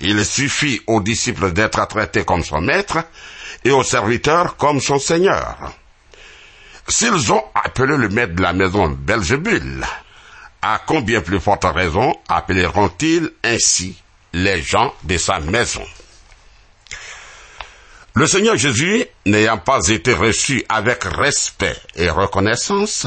Il 0.00 0.24
suffit 0.24 0.80
au 0.86 1.00
disciple 1.00 1.52
d'être 1.52 1.86
traité 1.86 2.24
comme 2.24 2.42
son 2.42 2.62
maître 2.62 2.98
et 3.64 3.70
au 3.70 3.82
serviteur 3.82 4.56
comme 4.56 4.80
son 4.80 4.98
seigneur. 4.98 5.74
S'ils 6.88 7.32
ont 7.32 7.44
appelé 7.54 7.96
le 7.96 8.08
maître 8.08 8.34
de 8.34 8.42
la 8.42 8.52
maison 8.52 8.88
Belzébul, 8.88 9.84
à 10.60 10.80
combien 10.86 11.20
plus 11.20 11.40
forte 11.40 11.64
raison 11.64 12.14
appelleront-ils 12.28 13.30
ainsi 13.42 13.96
les 14.32 14.62
gens 14.62 14.94
de 15.04 15.16
sa 15.16 15.40
maison? 15.40 15.84
Le 18.14 18.26
Seigneur 18.26 18.56
Jésus, 18.56 19.04
n'ayant 19.26 19.58
pas 19.58 19.88
été 19.88 20.12
reçu 20.12 20.64
avec 20.68 21.04
respect 21.04 21.76
et 21.96 22.10
reconnaissance, 22.10 23.06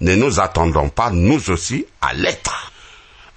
ne 0.00 0.14
nous 0.14 0.38
attendons 0.38 0.90
pas, 0.90 1.10
nous 1.10 1.50
aussi, 1.50 1.86
à 2.00 2.14
l'être. 2.14 2.72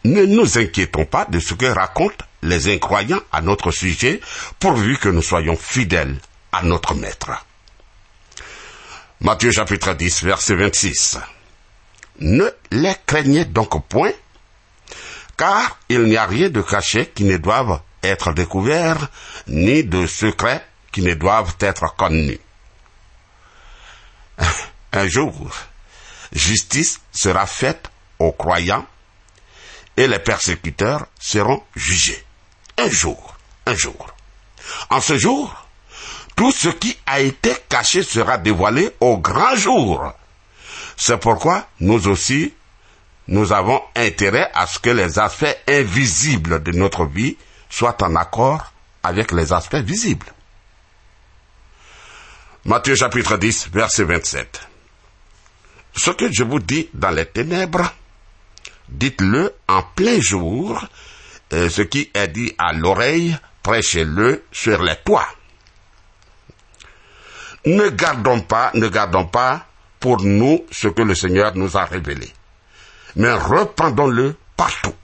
Ne 0.03 0.25
nous 0.25 0.57
inquiétons 0.57 1.05
pas 1.05 1.25
de 1.25 1.39
ce 1.39 1.53
que 1.53 1.65
racontent 1.65 2.25
les 2.43 2.71
incroyants 2.73 3.21
à 3.31 3.41
notre 3.41 3.71
sujet, 3.71 4.19
pourvu 4.59 4.97
que 4.97 5.09
nous 5.09 5.21
soyons 5.21 5.55
fidèles 5.55 6.17
à 6.51 6.61
notre 6.63 6.93
Maître. 6.93 7.31
Matthieu 9.23 9.51
chapitre 9.51 9.93
10, 9.93 10.23
verset 10.23 10.55
26. 10.55 11.19
Ne 12.21 12.49
les 12.71 12.95
craignez 13.05 13.45
donc 13.45 13.87
point, 13.87 14.13
car 15.37 15.77
il 15.89 16.05
n'y 16.05 16.17
a 16.17 16.25
rien 16.25 16.49
de 16.49 16.63
caché 16.63 17.05
qui 17.13 17.25
ne 17.25 17.37
doive 17.37 17.81
être 18.01 18.33
découvert, 18.33 19.09
ni 19.45 19.83
de 19.83 20.07
secret 20.07 20.65
qui 20.91 21.03
ne 21.03 21.13
doivent 21.13 21.55
être 21.59 21.95
connus. 21.95 22.39
Un 24.91 25.07
jour, 25.07 25.51
justice 26.31 26.99
sera 27.11 27.45
faite 27.45 27.91
aux 28.17 28.31
croyants 28.31 28.87
et 29.97 30.07
les 30.07 30.17
persécuteurs 30.17 31.05
seront 31.19 31.61
jugés. 31.75 32.25
Un 32.79 32.89
jour, 32.89 33.35
un 33.67 33.75
jour. 33.75 34.15
En 34.89 34.99
ce 34.99 35.15
jour, 35.15 35.67
tout 36.41 36.51
ce 36.51 36.69
qui 36.69 36.97
a 37.05 37.19
été 37.19 37.55
caché 37.69 38.01
sera 38.01 38.39
dévoilé 38.39 38.89
au 38.99 39.19
grand 39.19 39.55
jour. 39.55 40.11
C'est 40.97 41.19
pourquoi 41.19 41.67
nous 41.81 42.07
aussi, 42.07 42.51
nous 43.27 43.53
avons 43.53 43.79
intérêt 43.95 44.49
à 44.55 44.65
ce 44.65 44.79
que 44.79 44.89
les 44.89 45.19
aspects 45.19 45.55
invisibles 45.67 46.63
de 46.63 46.71
notre 46.71 47.05
vie 47.05 47.37
soient 47.69 47.95
en 48.01 48.15
accord 48.15 48.73
avec 49.03 49.31
les 49.33 49.53
aspects 49.53 49.75
visibles. 49.85 50.25
Matthieu 52.65 52.95
chapitre 52.95 53.37
10, 53.37 53.69
verset 53.71 54.05
27. 54.05 54.67
Ce 55.95 56.09
que 56.09 56.33
je 56.33 56.43
vous 56.43 56.59
dis 56.59 56.89
dans 56.95 57.11
les 57.11 57.27
ténèbres, 57.27 57.93
dites-le 58.89 59.53
en 59.67 59.83
plein 59.95 60.19
jour, 60.19 60.83
et 61.51 61.69
ce 61.69 61.83
qui 61.83 62.09
est 62.15 62.29
dit 62.29 62.51
à 62.57 62.73
l'oreille, 62.73 63.37
prêchez-le 63.61 64.43
sur 64.51 64.81
les 64.81 64.95
toits. 65.05 65.27
Ne 67.65 67.89
gardons 67.89 68.41
pas, 68.41 68.71
ne 68.73 68.87
gardons 68.87 69.25
pas 69.25 69.65
pour 69.99 70.21
nous 70.23 70.65
ce 70.71 70.87
que 70.87 71.03
le 71.03 71.13
Seigneur 71.13 71.55
nous 71.55 71.77
a 71.77 71.85
révélé, 71.85 72.33
mais 73.15 73.33
rependons-le 73.33 74.35
partout. 74.57 74.95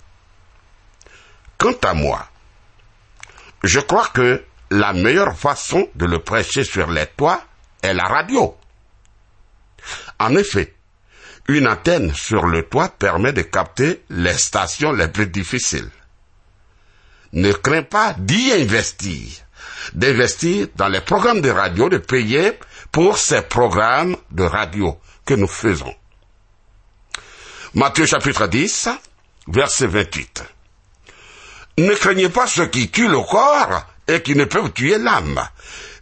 Quant 1.59 1.75
à 1.83 1.93
moi, 1.93 2.27
je 3.63 3.79
crois 3.79 4.07
que 4.07 4.43
la 4.71 4.93
meilleure 4.93 5.37
façon 5.37 5.87
de 5.95 6.05
le 6.05 6.19
prêcher 6.19 6.63
sur 6.63 6.89
les 6.89 7.05
toits 7.05 7.43
est 7.81 7.93
la 7.93 8.05
radio. 8.05 8.57
En 10.19 10.35
effet, 10.35 10.73
une 11.47 11.67
antenne 11.67 12.13
sur 12.13 12.45
le 12.45 12.63
toit 12.63 12.89
permet 12.89 13.33
de 13.33 13.43
capter 13.43 14.03
les 14.09 14.33
stations 14.37 14.91
les 14.91 15.07
plus 15.07 15.27
difficiles. 15.27 15.89
Ne 17.33 17.51
crains 17.51 17.83
pas 17.83 18.13
d'y 18.17 18.51
investir, 18.51 19.29
d'investir 19.93 20.67
dans 20.75 20.87
les 20.87 21.01
programmes 21.01 21.41
de 21.41 21.49
radio, 21.49 21.89
de 21.89 21.97
payer 21.97 22.53
pour 22.91 23.17
ces 23.17 23.41
programmes 23.41 24.15
de 24.31 24.43
radio 24.43 24.97
que 25.25 25.33
nous 25.33 25.47
faisons. 25.47 25.93
Matthieu 27.73 28.05
chapitre 28.05 28.47
10, 28.47 28.89
verset 29.47 29.87
28. 29.87 30.43
Ne 31.79 31.93
craignez 31.93 32.29
pas 32.29 32.47
ceux 32.47 32.67
qui 32.67 32.89
tuent 32.89 33.09
le 33.09 33.21
corps 33.21 33.85
et 34.07 34.21
qui 34.21 34.35
ne 34.35 34.45
peuvent 34.45 34.71
tuer 34.71 34.97
l'âme. 34.97 35.47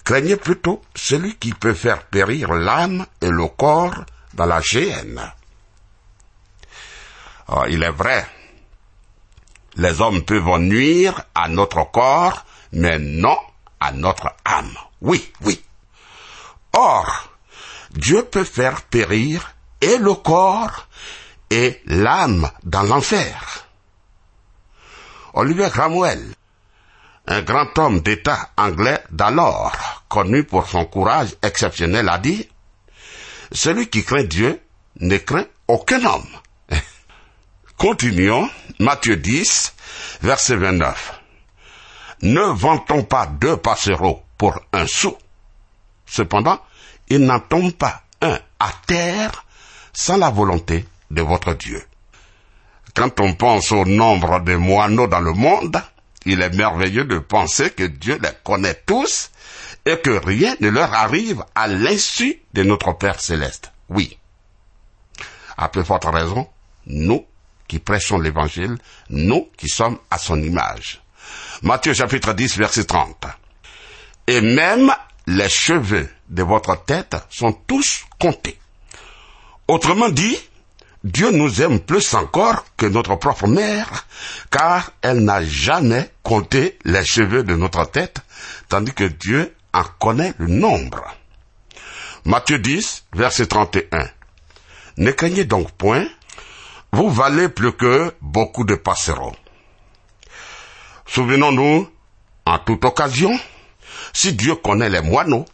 Craignez 0.04 0.38
plutôt 0.38 0.82
celui 0.96 1.36
qui 1.36 1.54
peut 1.54 1.74
faire 1.74 2.04
périr 2.04 2.54
l'âme 2.54 3.06
et 3.22 3.30
le 3.30 3.48
corps 3.48 4.06
dans 4.36 4.46
la 4.46 4.62
géhenne. 4.62 5.22
Oh, 7.48 7.64
il 7.68 7.84
est 7.84 7.92
vrai, 7.92 8.26
les 9.78 10.02
hommes 10.02 10.24
peuvent 10.24 10.60
nuire 10.60 11.22
à 11.34 11.50
notre 11.50 11.92
corps, 11.92 12.46
mais 12.72 12.98
non 13.00 13.38
à 13.80 13.92
notre 13.92 14.34
âme. 14.46 14.76
Oui, 15.02 15.32
oui. 15.42 15.64
Or, 16.74 17.30
Dieu 17.92 18.24
peut 18.24 18.44
faire 18.44 18.82
périr 18.84 19.56
et 19.82 19.98
le 19.98 20.14
corps 20.14 20.88
et 21.50 21.82
l'âme 21.86 22.50
dans 22.64 22.84
l'enfer. 22.84 23.66
Olivier 25.34 25.70
Cromwell, 25.70 26.34
un 27.28 27.42
grand 27.42 27.78
homme 27.78 28.02
d'État 28.02 28.52
anglais 28.58 29.04
d'alors, 29.12 30.04
connu 30.10 30.44
pour 30.44 30.68
son 30.68 30.86
courage 30.86 31.36
exceptionnel, 31.42 32.10
a 32.10 32.18
dit, 32.18 32.50
Celui 33.52 33.90
qui 33.90 34.04
craint 34.04 34.24
Dieu 34.24 34.62
ne 35.00 35.18
craint 35.18 35.46
aucun 35.68 36.04
homme. 36.06 36.28
Continuons, 37.78 38.50
Matthieu 38.80 39.18
10, 39.18 39.74
verset 40.22 40.56
29. 40.56 41.15
Ne 42.26 42.42
vantons 42.42 43.04
pas 43.04 43.28
deux 43.28 43.56
passereaux 43.56 44.24
pour 44.36 44.60
un 44.74 44.88
sou. 44.88 45.16
Cependant, 46.08 46.60
il 47.08 47.20
n'en 47.20 47.40
tombe 47.40 47.72
pas 47.74 48.02
un 48.20 48.40
à 48.60 48.72
terre 48.88 49.46
sans 49.94 50.18
la 50.18 50.32
volonté 50.32 50.88
de 51.12 51.22
votre 51.22 51.54
Dieu. 51.54 51.86
Quand 52.96 53.20
on 53.20 53.36
pense 53.36 53.72
au 53.72 53.86
nombre 53.86 54.40
de 54.40 54.56
moineaux 54.56 55.06
dans 55.06 55.20
le 55.20 55.34
monde, 55.34 55.80
il 56.26 56.42
est 56.42 56.50
merveilleux 56.56 57.06
de 57.06 57.20
penser 57.20 57.70
que 57.70 57.84
Dieu 57.84 58.18
les 58.20 58.32
connaît 58.44 58.82
tous 58.88 59.30
et 59.86 60.00
que 60.00 60.10
rien 60.10 60.56
ne 60.62 60.70
leur 60.70 60.92
arrive 60.96 61.44
à 61.54 61.68
l'insu 61.68 62.42
de 62.56 62.64
notre 62.64 62.94
Père 62.94 63.22
céleste. 63.22 63.72
Oui. 63.90 64.18
À 65.58 65.70
plus 65.70 65.86
forte 65.86 66.06
raison, 66.06 66.48
nous 66.88 67.24
qui 67.68 67.78
prêchons 67.78 68.18
l'évangile, 68.18 68.80
nous 69.12 69.48
qui 69.58 69.70
sommes 69.70 70.00
à 70.10 70.18
son 70.18 70.42
image. 70.42 71.05
Matthieu 71.62 71.94
chapitre 71.94 72.34
10 72.34 72.58
verset 72.58 72.86
30. 72.86 73.26
Et 74.28 74.42
même 74.42 74.94
les 75.28 75.50
cheveux 75.50 76.10
de 76.30 76.44
votre 76.44 76.84
tête 76.86 77.16
sont 77.30 77.54
tous 77.54 78.06
comptés. 78.20 78.60
Autrement 79.68 80.10
dit, 80.10 80.38
Dieu 81.04 81.32
nous 81.32 81.62
aime 81.62 81.80
plus 81.80 82.14
encore 82.16 82.66
que 82.78 82.86
notre 82.88 83.16
propre 83.16 83.48
mère, 83.48 84.08
car 84.50 84.92
elle 85.02 85.24
n'a 85.24 85.44
jamais 85.44 86.10
compté 86.24 86.80
les 86.84 87.06
cheveux 87.06 87.44
de 87.44 87.56
notre 87.56 87.86
tête, 87.86 88.18
tandis 88.70 88.94
que 88.94 89.04
Dieu 89.04 89.54
en 89.74 89.84
connaît 90.00 90.34
le 90.38 90.48
nombre. 90.48 91.04
Matthieu 92.26 92.58
10, 92.58 93.06
verset 93.14 93.46
31. 93.46 94.10
Ne 94.98 95.12
craignez 95.12 95.46
donc 95.46 95.72
point, 95.72 96.08
vous 96.92 97.10
valez 97.10 97.50
plus 97.50 97.74
que 97.74 98.14
beaucoup 98.22 98.64
de 98.64 98.76
passereaux. 98.76 99.36
Souvenons-nous, 101.06 101.90
en 102.46 102.60
toute 102.60 102.84
occasion, 102.86 103.38
si 104.14 104.34
Dieu 104.34 104.56
connaît 104.56 104.90
les 104.90 105.02
moineaux, 105.02 105.46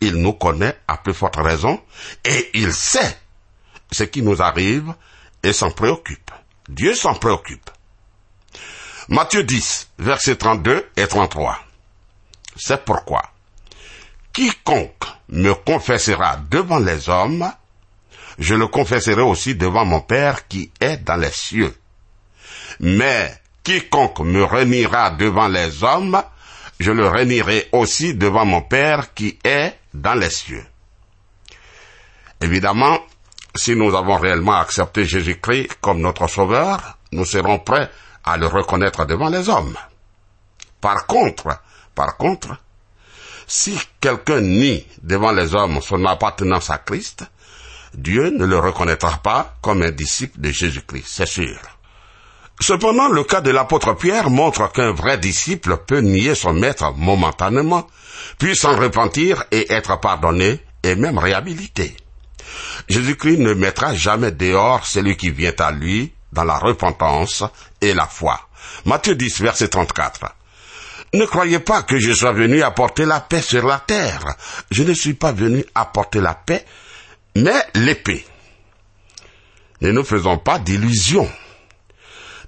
il 0.00 0.16
nous 0.16 0.32
connaît 0.34 0.76
à 0.88 0.96
plus 0.96 1.14
forte 1.14 1.36
raison 1.36 1.80
et 2.24 2.50
il 2.54 2.72
sait 2.72 3.18
ce 3.90 4.04
qui 4.04 4.22
nous 4.22 4.42
arrive 4.42 4.92
et 5.42 5.52
s'en 5.52 5.70
préoccupe. 5.70 6.30
Dieu 6.68 6.94
s'en 6.94 7.14
préoccupe. 7.14 7.70
Matthieu 9.08 9.44
10, 9.44 9.88
versets 9.98 10.36
32 10.36 10.90
et 10.96 11.06
33. 11.06 11.58
C'est 12.56 12.84
pourquoi 12.84 13.34
quiconque 14.34 15.04
me 15.28 15.54
confessera 15.54 16.36
devant 16.50 16.78
les 16.78 17.08
hommes, 17.08 17.50
je 18.38 18.54
le 18.54 18.66
confesserai 18.66 19.22
aussi 19.22 19.54
devant 19.54 19.84
mon 19.84 20.00
Père 20.00 20.48
qui 20.48 20.70
est 20.80 20.98
dans 20.98 21.16
les 21.16 21.30
cieux. 21.30 21.74
Mais 22.80 23.32
quiconque 23.64 24.20
me 24.20 24.44
reniera 24.44 25.10
devant 25.10 25.48
les 25.48 25.82
hommes, 25.82 26.22
je 26.78 26.92
le 26.92 27.08
renierai 27.08 27.68
aussi 27.72 28.14
devant 28.14 28.44
mon 28.44 28.62
Père 28.62 29.14
qui 29.14 29.38
est 29.42 29.78
dans 29.92 30.14
les 30.14 30.30
cieux. 30.30 30.64
Évidemment, 32.40 32.98
si 33.54 33.74
nous 33.74 33.94
avons 33.94 34.18
réellement 34.18 34.56
accepté 34.56 35.04
Jésus-Christ 35.04 35.78
comme 35.80 36.00
notre 36.00 36.28
Sauveur, 36.28 36.98
nous 37.12 37.24
serons 37.24 37.58
prêts 37.58 37.90
à 38.24 38.36
le 38.36 38.46
reconnaître 38.46 39.04
devant 39.06 39.28
les 39.28 39.48
hommes. 39.48 39.76
Par 40.80 41.06
contre, 41.06 41.58
par 41.94 42.16
contre, 42.16 42.56
si 43.46 43.78
quelqu'un 44.00 44.40
nie 44.40 44.86
devant 45.02 45.32
les 45.32 45.54
hommes 45.54 45.80
son 45.80 46.04
appartenance 46.04 46.70
à 46.70 46.78
Christ, 46.78 47.24
Dieu 47.94 48.30
ne 48.30 48.44
le 48.44 48.58
reconnaîtra 48.58 49.18
pas 49.18 49.54
comme 49.62 49.82
un 49.82 49.90
disciple 49.90 50.40
de 50.40 50.50
Jésus-Christ, 50.50 51.06
c'est 51.06 51.26
sûr. 51.26 51.58
Cependant, 52.60 53.08
le 53.08 53.24
cas 53.24 53.40
de 53.40 53.50
l'apôtre 53.50 53.94
Pierre 53.94 54.30
montre 54.30 54.70
qu'un 54.72 54.92
vrai 54.92 55.18
disciple 55.18 55.78
peut 55.86 56.00
nier 56.00 56.34
son 56.34 56.52
maître 56.52 56.92
momentanément, 56.96 57.86
puis 58.38 58.56
s'en 58.56 58.76
repentir 58.76 59.44
et 59.50 59.72
être 59.72 60.00
pardonné 60.00 60.60
et 60.82 60.94
même 60.94 61.18
réhabilité. 61.18 61.96
Jésus-Christ 62.88 63.38
ne 63.38 63.54
mettra 63.54 63.94
jamais 63.94 64.30
dehors 64.30 64.86
celui 64.86 65.16
qui 65.16 65.30
vient 65.30 65.54
à 65.58 65.72
lui 65.72 66.12
dans 66.32 66.44
la 66.44 66.58
repentance 66.58 67.44
et 67.80 67.94
la 67.94 68.06
foi. 68.06 68.40
Matthieu 68.84 69.14
10, 69.14 69.40
verset 69.40 69.68
34. 69.68 70.26
Ne 71.14 71.26
croyez 71.26 71.60
pas 71.60 71.82
que 71.82 71.98
je 71.98 72.12
sois 72.12 72.32
venu 72.32 72.62
apporter 72.62 73.04
la 73.04 73.20
paix 73.20 73.42
sur 73.42 73.66
la 73.66 73.78
terre. 73.78 74.34
Je 74.70 74.82
ne 74.82 74.92
suis 74.92 75.14
pas 75.14 75.32
venu 75.32 75.64
apporter 75.74 76.20
la 76.20 76.34
paix, 76.34 76.64
mais 77.36 77.62
l'épée. 77.74 78.24
Ne 79.80 79.92
nous 79.92 80.04
faisons 80.04 80.38
pas 80.38 80.58
d'illusions. 80.58 81.30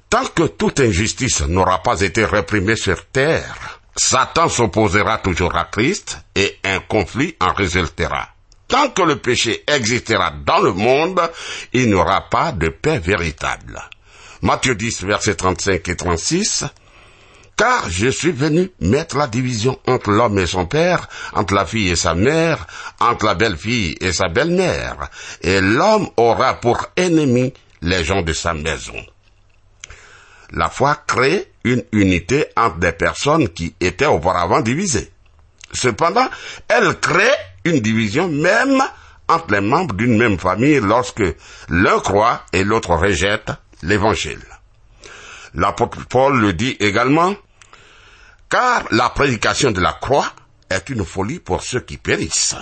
Tant 0.09 0.27
que 0.27 0.45
toute 0.45 0.81
injustice 0.81 1.43
n'aura 1.43 1.83
pas 1.83 2.01
été 2.01 2.25
réprimée 2.25 2.77
sur 2.77 3.07
terre, 3.07 3.81
Satan 3.97 4.49
s'opposera 4.49 5.19
toujours 5.19 5.57
à 5.57 5.65
Christ 5.65 6.19
et 6.35 6.59
un 6.65 6.81
conflit 6.81 7.35
en 7.41 7.53
résultera. 7.53 8.29
Tant 8.69 8.91
que 8.91 9.03
le 9.03 9.17
péché 9.17 9.65
existera 9.67 10.33
dans 10.45 10.61
le 10.61 10.73
monde, 10.73 11.21
il 11.73 11.89
n'y 11.89 11.95
aura 11.95 12.29
pas 12.29 12.53
de 12.53 12.69
paix 12.69 12.99
véritable. 12.99 13.81
Matthieu 14.43 14.75
10, 14.75 15.05
versets 15.05 15.35
35 15.35 15.89
et 15.89 15.97
36. 15.97 16.65
Car 17.57 17.89
je 17.89 18.09
suis 18.09 18.33
venu 18.33 18.71
mettre 18.81 19.17
la 19.17 19.27
division 19.27 19.79
entre 19.87 20.11
l'homme 20.11 20.39
et 20.39 20.47
son 20.47 20.67
père, 20.67 21.09
entre 21.33 21.55
la 21.55 21.65
fille 21.65 21.89
et 21.89 21.97
sa 21.97 22.15
mère, 22.15 22.67
entre 23.01 23.25
la 23.25 23.35
belle-fille 23.35 23.97
et 24.01 24.13
sa 24.13 24.29
belle-mère, 24.29 25.09
et 25.41 25.63
l'homme 25.63 26.11
aura 26.19 26.55
pour 26.55 26.87
ennemi 26.97 27.55
les 27.81 28.05
gens 28.05 28.21
de 28.21 28.35
sa 28.35 28.53
maison. 28.53 29.03
La 30.53 30.71
foi 30.71 31.03
crée 31.07 31.51
une 31.65 31.83
unité 31.93 32.47
entre 32.57 32.79
des 32.79 32.93
personnes 32.93 33.49
qui 33.49 33.75
étaient 33.81 34.07
auparavant 34.07 34.61
divisées. 34.61 35.11
Cependant, 35.73 36.29
elle 36.69 36.99
crée 37.01 37.35
une 37.65 37.81
division 37.81 38.29
même 38.29 38.83
entre 39.29 39.53
les 39.53 39.61
membres 39.61 39.95
d'une 39.95 40.17
même 40.17 40.39
famille 40.39 40.81
lorsque 40.81 41.25
l'un 41.69 41.99
croit 42.01 42.43
et 42.53 42.65
l'autre 42.65 42.95
rejette 42.95 43.51
l'évangile. 43.83 44.43
L'apôtre 45.55 46.07
Paul 46.09 46.39
le 46.39 46.53
dit 46.53 46.77
également, 46.79 47.35
car 48.49 48.85
la 48.93 49.09
prédication 49.09 49.73
de 49.73 49.81
la 49.81 49.93
croix 49.95 50.33
est 50.71 50.89
une 50.91 51.05
folie 51.05 51.41
pour 51.41 51.63
ceux 51.63 51.81
qui 51.81 51.97
périssent, 51.97 52.57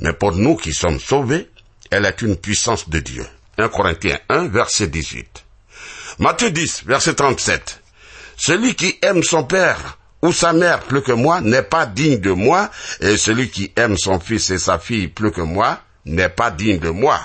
mais 0.00 0.12
pour 0.12 0.32
nous 0.32 0.56
qui 0.56 0.72
sommes 0.72 1.00
sauvés, 1.00 1.50
elle 1.90 2.06
est 2.06 2.22
une 2.22 2.36
puissance 2.36 2.88
de 2.88 3.00
Dieu. 3.00 3.26
1 3.58 3.68
Corinthiens 3.68 4.18
1, 4.28 4.48
verset 4.48 4.86
18. 4.86 5.44
Matthieu 6.20 6.50
10, 6.50 6.82
verset 6.84 7.14
37. 7.14 7.80
Celui 8.36 8.74
qui 8.74 8.98
aime 9.02 9.22
son 9.22 9.44
père 9.44 9.98
ou 10.20 10.32
sa 10.32 10.52
mère 10.52 10.80
plus 10.80 11.00
que 11.00 11.12
moi 11.12 11.40
n'est 11.40 11.62
pas 11.62 11.86
digne 11.86 12.18
de 12.18 12.32
moi, 12.32 12.72
et 13.00 13.16
celui 13.16 13.50
qui 13.50 13.70
aime 13.76 13.96
son 13.96 14.18
fils 14.18 14.50
et 14.50 14.58
sa 14.58 14.80
fille 14.80 15.06
plus 15.06 15.30
que 15.30 15.42
moi 15.42 15.78
n'est 16.06 16.28
pas 16.28 16.50
digne 16.50 16.80
de 16.80 16.90
moi. 16.90 17.20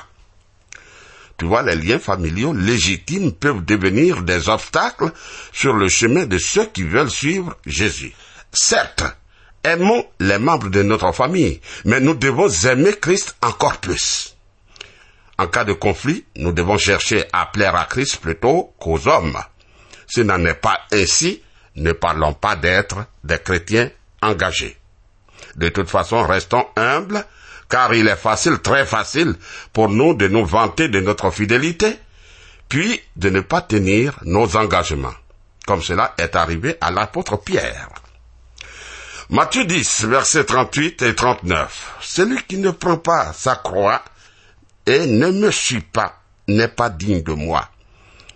Tu 1.39 1.45
vois, 1.45 1.63
les 1.63 1.75
liens 1.75 1.97
familiaux 1.97 2.53
légitimes 2.53 3.31
peuvent 3.31 3.65
devenir 3.65 4.21
des 4.21 4.47
obstacles 4.47 5.11
sur 5.51 5.73
le 5.73 5.89
chemin 5.89 6.27
de 6.27 6.37
ceux 6.37 6.67
qui 6.67 6.83
veulent 6.83 7.09
suivre 7.09 7.57
Jésus. 7.65 8.13
Certes, 8.51 9.05
aimons 9.63 10.05
les 10.19 10.37
membres 10.37 10.69
de 10.69 10.83
notre 10.83 11.11
famille, 11.13 11.61
mais 11.85 11.99
nous 11.99 12.13
devons 12.13 12.47
aimer 12.47 12.93
Christ 13.01 13.35
encore 13.41 13.77
plus. 13.77 14.32
En 15.37 15.47
cas 15.47 15.63
de 15.63 15.73
conflit, 15.73 16.25
nous 16.35 16.51
devons 16.51 16.77
chercher 16.77 17.25
à 17.33 17.47
plaire 17.47 17.75
à 17.75 17.85
Christ 17.85 18.17
plutôt 18.17 18.73
qu'aux 18.79 19.07
hommes. 19.07 19.37
Ce 20.07 20.21
n'en 20.21 20.43
est 20.45 20.53
pas 20.53 20.79
ainsi, 20.91 21.41
ne 21.75 21.91
parlons 21.91 22.33
pas 22.33 22.55
d'être 22.55 23.05
des 23.23 23.39
chrétiens 23.39 23.89
engagés. 24.21 24.77
De 25.55 25.69
toute 25.69 25.89
façon, 25.89 26.25
restons 26.25 26.65
humbles, 26.75 27.25
car 27.69 27.93
il 27.93 28.07
est 28.07 28.15
facile, 28.15 28.59
très 28.59 28.85
facile, 28.85 29.35
pour 29.71 29.89
nous 29.89 30.13
de 30.13 30.27
nous 30.27 30.45
vanter 30.45 30.87
de 30.87 30.99
notre 30.99 31.31
fidélité, 31.31 31.97
puis 32.69 33.01
de 33.15 33.29
ne 33.29 33.41
pas 33.41 33.61
tenir 33.61 34.19
nos 34.23 34.55
engagements, 34.55 35.13
comme 35.65 35.81
cela 35.81 36.13
est 36.17 36.35
arrivé 36.35 36.77
à 36.81 36.91
l'apôtre 36.91 37.37
Pierre. 37.37 37.89
Matthieu 39.29 39.65
10, 39.65 40.05
versets 40.05 40.43
38 40.43 41.01
et 41.01 41.15
39. 41.15 41.97
Celui 42.01 42.43
qui 42.43 42.57
ne 42.57 42.71
prend 42.71 42.97
pas 42.97 43.33
sa 43.33 43.55
croix 43.55 44.03
et 44.85 45.07
ne 45.07 45.31
me 45.31 45.51
suit 45.51 45.81
pas 45.81 46.19
n'est 46.47 46.67
pas 46.67 46.89
digne 46.89 47.23
de 47.23 47.33
moi. 47.33 47.69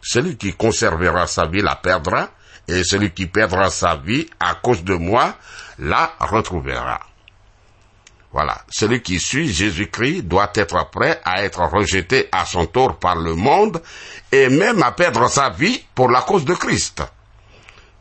Celui 0.02 0.38
qui 0.38 0.54
conservera 0.54 1.28
sa 1.28 1.46
vie 1.46 1.62
la 1.62 1.76
perdra, 1.76 2.30
et 2.68 2.84
celui 2.84 3.12
qui 3.12 3.28
perdra 3.28 3.70
sa 3.70 3.96
vie 3.96 4.28
à 4.40 4.56
cause 4.56 4.84
de 4.84 4.94
moi 4.94 5.36
la 5.80 6.14
retrouvera. 6.20 7.00
Voilà. 8.32 8.58
Celui 8.70 9.02
qui 9.02 9.20
suit 9.20 9.52
Jésus-Christ 9.52 10.24
doit 10.24 10.52
être 10.54 10.90
prêt 10.92 11.22
à 11.24 11.44
être 11.44 11.62
rejeté 11.62 12.28
à 12.32 12.46
son 12.46 12.66
tour 12.66 13.00
par 13.00 13.16
le 13.16 13.36
monde 13.36 13.82
et 14.32 14.50
même 14.50 14.84
à 14.84 14.92
perdre 14.92 15.30
sa 15.30 15.50
vie 15.50 15.82
pour 15.96 16.10
la 16.10 16.22
cause 16.22 16.46
de 16.46 16.54
Christ. 16.54 17.04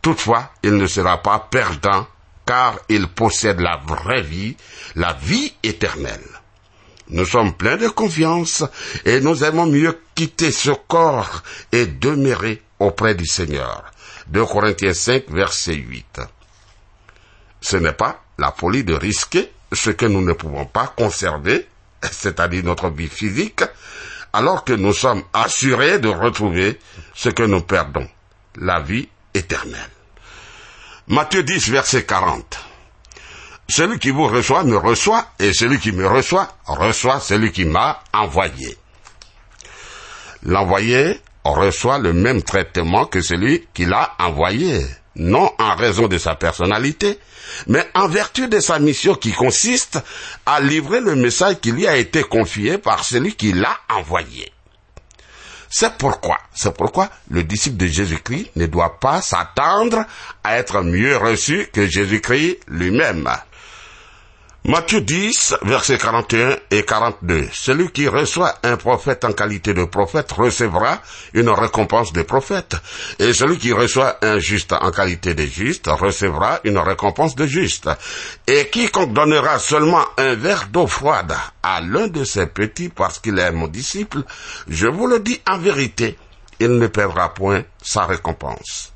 Toutefois, 0.02 0.50
il 0.62 0.76
ne 0.76 0.86
sera 0.86 1.22
pas 1.22 1.46
perdant 1.50 2.06
car 2.44 2.78
il 2.88 3.08
possède 3.08 3.60
la 3.60 3.80
vraie 3.86 4.22
vie, 4.22 4.56
la 4.94 5.12
vie 5.14 5.54
éternelle. 5.62 6.26
Nous 7.08 7.24
sommes 7.24 7.54
pleins 7.54 7.76
de 7.76 7.88
confiance 7.88 8.64
et 9.04 9.20
nous 9.20 9.44
aimons 9.44 9.66
mieux 9.66 9.98
quitter 10.14 10.50
ce 10.50 10.70
corps 10.70 11.42
et 11.72 11.86
demeurer 11.86 12.62
auprès 12.78 13.14
du 13.14 13.26
Seigneur. 13.26 13.84
2 14.28 14.44
Corinthiens 14.44 14.94
5, 14.94 15.24
verset 15.28 15.74
8. 15.74 16.20
Ce 17.60 17.76
n'est 17.76 17.92
pas 17.92 18.22
la 18.38 18.52
folie 18.52 18.84
de 18.84 18.94
risquer 18.94 19.50
ce 19.72 19.90
que 19.90 20.06
nous 20.06 20.22
ne 20.22 20.32
pouvons 20.32 20.66
pas 20.66 20.92
conserver, 20.96 21.66
c'est-à-dire 22.10 22.64
notre 22.64 22.90
vie 22.90 23.08
physique, 23.08 23.62
alors 24.32 24.64
que 24.64 24.72
nous 24.72 24.92
sommes 24.92 25.22
assurés 25.32 25.98
de 25.98 26.08
retrouver 26.08 26.78
ce 27.14 27.28
que 27.28 27.44
nous 27.44 27.62
perdons, 27.62 28.08
la 28.56 28.80
vie 28.80 29.08
éternelle. 29.32 29.90
Matthieu 31.08 31.44
10, 31.44 31.70
verset 31.70 32.04
40. 32.04 32.65
Celui 33.68 33.98
qui 33.98 34.10
vous 34.10 34.26
reçoit 34.26 34.62
me 34.62 34.76
reçoit, 34.76 35.26
et 35.40 35.52
celui 35.52 35.78
qui 35.78 35.92
me 35.92 36.06
reçoit 36.06 36.48
reçoit 36.66 37.18
celui 37.18 37.50
qui 37.50 37.64
m'a 37.64 38.00
envoyé. 38.12 38.76
L'envoyé 40.44 41.20
reçoit 41.44 41.98
le 41.98 42.12
même 42.12 42.42
traitement 42.42 43.06
que 43.06 43.20
celui 43.20 43.66
qui 43.74 43.84
l'a 43.84 44.12
envoyé, 44.20 44.86
non 45.16 45.50
en 45.58 45.74
raison 45.74 46.06
de 46.06 46.18
sa 46.18 46.36
personnalité, 46.36 47.18
mais 47.66 47.84
en 47.94 48.06
vertu 48.06 48.46
de 48.46 48.60
sa 48.60 48.78
mission 48.78 49.14
qui 49.14 49.32
consiste 49.32 49.98
à 50.44 50.60
livrer 50.60 51.00
le 51.00 51.16
message 51.16 51.60
qui 51.60 51.72
lui 51.72 51.88
a 51.88 51.96
été 51.96 52.22
confié 52.22 52.78
par 52.78 53.04
celui 53.04 53.34
qui 53.34 53.52
l'a 53.52 53.78
envoyé. 53.90 54.52
C'est 55.68 55.98
pourquoi, 55.98 56.38
c'est 56.54 56.74
pourquoi 56.74 57.10
le 57.28 57.42
disciple 57.42 57.76
de 57.76 57.86
Jésus-Christ 57.86 58.52
ne 58.54 58.66
doit 58.66 59.00
pas 59.00 59.20
s'attendre 59.20 60.04
à 60.44 60.56
être 60.58 60.82
mieux 60.82 61.16
reçu 61.16 61.68
que 61.72 61.86
Jésus-Christ 61.88 62.60
lui-même. 62.68 63.28
Matthieu 64.68 65.00
10, 65.00 65.58
versets 65.62 65.96
41 65.96 66.56
et 66.72 66.82
42. 66.82 67.46
Celui 67.52 67.88
qui 67.92 68.08
reçoit 68.08 68.52
un 68.64 68.76
prophète 68.76 69.24
en 69.24 69.30
qualité 69.32 69.74
de 69.74 69.84
prophète 69.84 70.32
recevra 70.32 71.00
une 71.34 71.50
récompense 71.50 72.12
de 72.12 72.22
prophète. 72.22 72.74
Et 73.20 73.32
celui 73.32 73.58
qui 73.58 73.72
reçoit 73.72 74.18
un 74.22 74.40
juste 74.40 74.72
en 74.72 74.90
qualité 74.90 75.34
de 75.34 75.44
juste 75.44 75.86
recevra 75.86 76.58
une 76.64 76.78
récompense 76.78 77.36
de 77.36 77.46
juste. 77.46 77.88
Et 78.48 78.68
quiconque 78.68 79.12
donnera 79.12 79.60
seulement 79.60 80.04
un 80.18 80.34
verre 80.34 80.66
d'eau 80.72 80.88
froide 80.88 81.36
à 81.62 81.80
l'un 81.80 82.08
de 82.08 82.24
ses 82.24 82.46
petits 82.46 82.88
parce 82.88 83.20
qu'il 83.20 83.38
est 83.38 83.52
mon 83.52 83.68
disciple, 83.68 84.24
je 84.66 84.88
vous 84.88 85.06
le 85.06 85.20
dis 85.20 85.40
en 85.48 85.58
vérité, 85.58 86.18
il 86.58 86.76
ne 86.76 86.88
perdra 86.88 87.32
point 87.32 87.62
sa 87.80 88.04
récompense. 88.04 88.95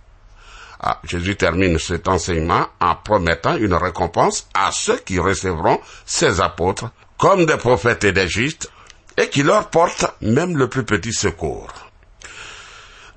Ah, 0.83 0.99
Jésus 1.05 1.37
termine 1.37 1.79
cet 1.79 2.09
enseignement 2.09 2.66
en 2.81 2.97
promettant 2.97 3.57
une 3.57 3.75
récompense 3.75 4.49
à 4.55 4.71
ceux 4.73 4.97
qui 4.97 5.19
recevront 5.19 5.79
ses 6.07 6.40
apôtres 6.40 6.90
comme 7.19 7.45
des 7.45 7.59
prophètes 7.59 8.05
et 8.05 8.12
des 8.12 8.29
justes 8.29 8.71
et 9.19 9.29
qui 9.29 9.43
leur 9.43 9.69
portent 9.69 10.07
même 10.23 10.57
le 10.57 10.69
plus 10.69 10.85
petit 10.85 11.12
secours. 11.12 11.69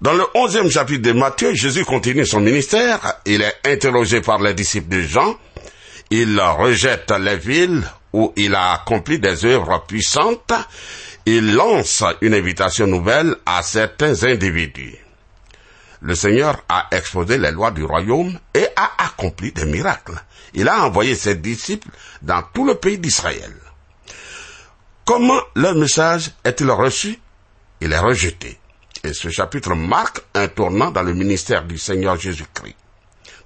Dans 0.01 0.11
le 0.11 0.25
onzième 0.33 0.69
chapitre 0.69 1.03
de 1.03 1.13
Matthieu, 1.13 1.53
Jésus 1.53 1.85
continue 1.85 2.25
son 2.25 2.41
ministère. 2.41 2.99
Il 3.25 3.41
est 3.41 3.55
interrogé 3.65 4.19
par 4.19 4.41
les 4.41 4.53
disciples 4.53 4.93
de 4.93 5.01
Jean. 5.01 5.37
Il 6.09 6.37
rejette 6.41 7.11
les 7.17 7.37
villes 7.37 7.83
où 8.11 8.33
il 8.35 8.53
a 8.55 8.73
accompli 8.73 9.19
des 9.19 9.45
œuvres 9.45 9.85
puissantes. 9.87 10.51
Il 11.25 11.53
lance 11.55 12.03
une 12.19 12.33
invitation 12.33 12.87
nouvelle 12.87 13.37
à 13.45 13.63
certains 13.63 14.25
individus 14.25 15.02
le 16.03 16.15
Seigneur 16.15 16.61
a 16.67 16.87
exposé 16.91 17.37
les 17.37 17.51
lois 17.51 17.71
du 17.71 17.85
royaume 17.85 18.37
et 18.53 18.67
a 18.75 18.91
accompli 19.05 19.53
des 19.53 19.65
miracles. 19.65 20.21
Il 20.53 20.67
a 20.67 20.83
envoyé 20.85 21.15
ses 21.15 21.35
disciples 21.35 21.87
dans 22.21 22.43
tout 22.53 22.65
le 22.65 22.75
pays 22.75 22.97
d'Israël. 22.97 23.53
Comment 25.05 25.39
leur 25.55 25.75
message 25.75 26.31
est-il 26.43 26.69
reçu? 26.69 27.17
Il 27.79 27.93
est 27.93 27.99
rejeté. 27.99 28.59
Et 29.05 29.13
ce 29.13 29.29
chapitre 29.29 29.75
marque 29.75 30.21
un 30.33 30.49
tournant 30.49 30.91
dans 30.91 31.03
le 31.03 31.13
ministère 31.13 31.63
du 31.63 31.77
Seigneur 31.77 32.17
Jésus-Christ. 32.17 32.75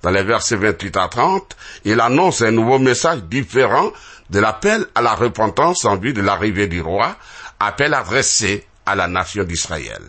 Dans 0.01 0.11
les 0.11 0.23
versets 0.23 0.55
28 0.55 0.97
à 0.97 1.07
30, 1.07 1.55
il 1.85 1.99
annonce 1.99 2.41
un 2.41 2.51
nouveau 2.51 2.79
message 2.79 3.23
différent 3.23 3.91
de 4.29 4.39
l'appel 4.39 4.85
à 4.95 5.01
la 5.01 5.13
repentance 5.13 5.85
en 5.85 5.97
vue 5.97 6.13
de 6.13 6.21
l'arrivée 6.21 6.67
du 6.67 6.81
roi, 6.81 7.15
appel 7.59 7.93
adressé 7.93 8.65
à 8.85 8.95
la 8.95 9.07
nation 9.07 9.43
d'Israël. 9.43 10.01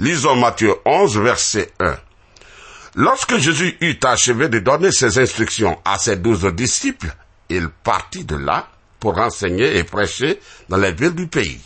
Lisons 0.00 0.36
Matthieu 0.36 0.76
11, 0.84 1.18
verset 1.18 1.72
1. 1.80 1.96
Lorsque 2.94 3.36
Jésus 3.38 3.76
eut 3.80 3.98
achevé 4.04 4.48
de 4.48 4.60
donner 4.60 4.92
ses 4.92 5.18
instructions 5.18 5.76
à 5.84 5.98
ses 5.98 6.14
douze 6.14 6.44
disciples, 6.54 7.12
il 7.48 7.68
partit 7.68 8.24
de 8.24 8.36
là 8.36 8.68
pour 9.00 9.18
enseigner 9.18 9.76
et 9.76 9.82
prêcher 9.82 10.38
dans 10.68 10.76
les 10.76 10.92
villes 10.92 11.16
du 11.16 11.26
pays. 11.26 11.60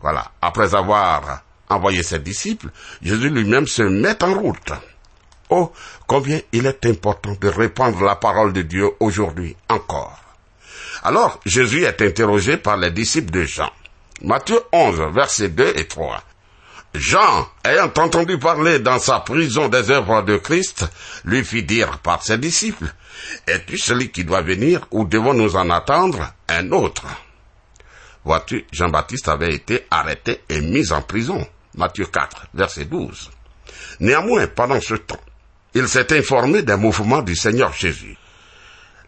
Voilà. 0.00 0.30
Après 0.40 0.76
avoir 0.76 1.42
envoyé 1.68 2.04
ses 2.04 2.20
disciples, 2.20 2.68
Jésus 3.02 3.30
lui-même 3.30 3.66
se 3.66 3.82
met 3.82 4.22
en 4.22 4.34
route. 4.34 4.72
Oh, 5.50 5.72
combien 6.06 6.40
il 6.52 6.66
est 6.66 6.86
important 6.86 7.36
de 7.40 7.48
répandre 7.48 8.00
la 8.04 8.14
parole 8.14 8.52
de 8.52 8.62
Dieu 8.62 8.90
aujourd'hui 9.00 9.56
encore. 9.68 10.20
Alors, 11.02 11.40
Jésus 11.44 11.82
est 11.82 12.00
interrogé 12.00 12.58
par 12.58 12.76
les 12.76 12.92
disciples 12.92 13.32
de 13.32 13.42
Jean. 13.42 13.72
Matthieu 14.22 14.60
11, 14.72 15.12
versets 15.12 15.48
2 15.48 15.72
et 15.74 15.88
3. 15.88 16.22
Jean, 16.94 17.48
ayant 17.64 17.92
entendu 17.96 18.38
parler 18.38 18.78
dans 18.78 19.00
sa 19.00 19.18
prison 19.18 19.68
des 19.68 19.90
œuvres 19.90 20.22
de 20.22 20.36
Christ, 20.36 20.86
lui 21.24 21.44
fit 21.44 21.64
dire 21.64 21.98
par 21.98 22.22
ses 22.22 22.38
disciples, 22.38 22.94
Es-tu 23.48 23.78
celui 23.78 24.12
qui 24.12 24.24
doit 24.24 24.42
venir 24.42 24.86
ou 24.92 25.04
devons-nous 25.04 25.56
en 25.56 25.70
attendre 25.70 26.32
un 26.48 26.70
autre? 26.70 27.04
Vois-tu, 28.24 28.64
Jean-Baptiste 28.72 29.28
avait 29.28 29.54
été 29.54 29.86
arrêté 29.90 30.42
et 30.48 30.60
mis 30.60 30.92
en 30.92 31.02
prison. 31.02 31.44
Matthieu 31.76 32.06
4, 32.06 32.46
verset 32.54 32.84
12. 32.84 33.30
Néanmoins, 33.98 34.46
pendant 34.46 34.80
ce 34.80 34.94
temps, 34.94 35.20
il 35.74 35.88
s'est 35.88 36.16
informé 36.16 36.62
des 36.62 36.76
mouvements 36.76 37.22
du 37.22 37.34
Seigneur 37.34 37.72
Jésus. 37.72 38.16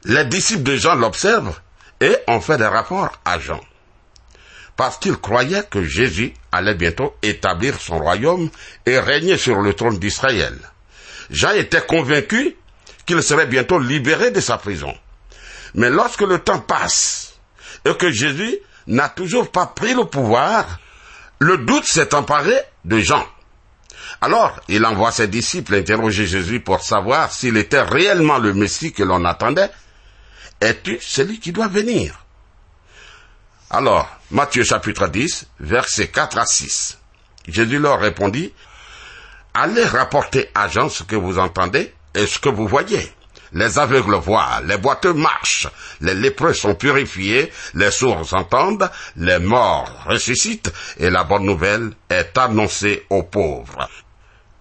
Les 0.05 0.25
disciples 0.25 0.65
de 0.65 0.77
Jean 0.77 0.97
l'observent 0.97 1.61
et 2.01 2.17
ont 2.27 2.41
fait 2.41 2.59
des 2.59 2.67
rapports 2.67 3.13
à 3.25 3.39
Jean. 3.39 3.61
Parce 4.77 4.99
qu'ils 4.99 5.17
croyaient 5.17 5.65
que 5.71 5.83
Jésus 5.83 6.35
allait 6.53 6.75
bientôt 6.75 7.17
établir 7.23 7.81
son 7.81 7.99
royaume 7.99 8.51
et 8.85 8.99
régner 8.99 9.39
sur 9.39 9.61
le 9.61 9.73
trône 9.73 9.99
d'Israël. 9.99 10.57
Jean 11.31 11.53
était 11.53 11.81
convaincu 11.81 12.57
qu'il 13.07 13.23
serait 13.23 13.47
bientôt 13.47 13.79
libéré 13.79 14.31
de 14.31 14.41
sa 14.41 14.59
prison. 14.59 14.95
Mais 15.75 15.91
lorsque 15.91 16.23
le 16.23 16.39
temps 16.39 16.61
passe 16.61 17.39
et 17.85 17.97
que 17.97 18.11
Jésus 18.11 18.59
n'a 18.87 19.09
toujours 19.09 19.51
pas 19.51 19.67
pris 19.67 19.95
le 19.95 20.05
pouvoir, 20.05 20.79
le 21.39 21.59
doute 21.59 21.85
s'est 21.85 22.15
emparé 22.15 22.55
de 22.85 22.99
Jean. 22.99 23.25
Alors, 24.21 24.61
il 24.69 24.85
envoie 24.85 25.13
ses 25.13 25.29
disciples 25.29 25.75
interroger 25.75 26.27
Jésus 26.27 26.61
pour 26.61 26.83
savoir 26.83 27.33
s'il 27.33 27.57
était 27.57 27.83
réellement 27.83 28.39
le 28.39 28.55
Messie 28.55 28.93
que 28.93 29.03
l'on 29.03 29.25
attendait. 29.25 29.71
Es-tu 30.61 30.99
celui 31.01 31.39
qui 31.39 31.53
doit 31.53 31.69
venir? 31.69 32.26
Alors, 33.71 34.09
Matthieu 34.31 34.63
chapitre 34.63 35.09
10, 35.09 35.47
versets 35.59 36.09
4 36.09 36.39
à 36.39 36.47
6. 36.47 36.99
Jésus 37.49 37.79
leur 37.81 38.01
répondit, 38.01 38.53
Allez 39.55 39.85
rapporter 39.85 40.51
à 40.55 40.69
Jean 40.69 40.89
ce 40.89 41.03
que 41.03 41.17
vous 41.17 41.39
entendez 41.39 41.93
et 42.15 42.27
ce 42.27 42.39
que 42.39 42.49
vous 42.49 42.69
voyez. 42.69 43.13
Les 43.53 43.79
aveugles 43.79 44.15
voient, 44.17 44.61
les 44.65 44.77
boiteux 44.77 45.15
marchent, 45.15 45.69
les 46.01 46.15
lépreux 46.15 46.53
sont 46.55 46.75
purifiés, 46.75 47.51
les 47.75 47.91
sourds 47.91 48.35
entendent, 48.35 48.91
les 49.17 49.39
morts 49.39 49.91
ressuscitent, 50.07 50.73
et 50.99 51.11
la 51.11 51.25
bonne 51.25 51.45
nouvelle 51.45 51.93
est 52.09 52.37
annoncée 52.39 53.05
aux 53.11 53.23
pauvres. 53.25 53.89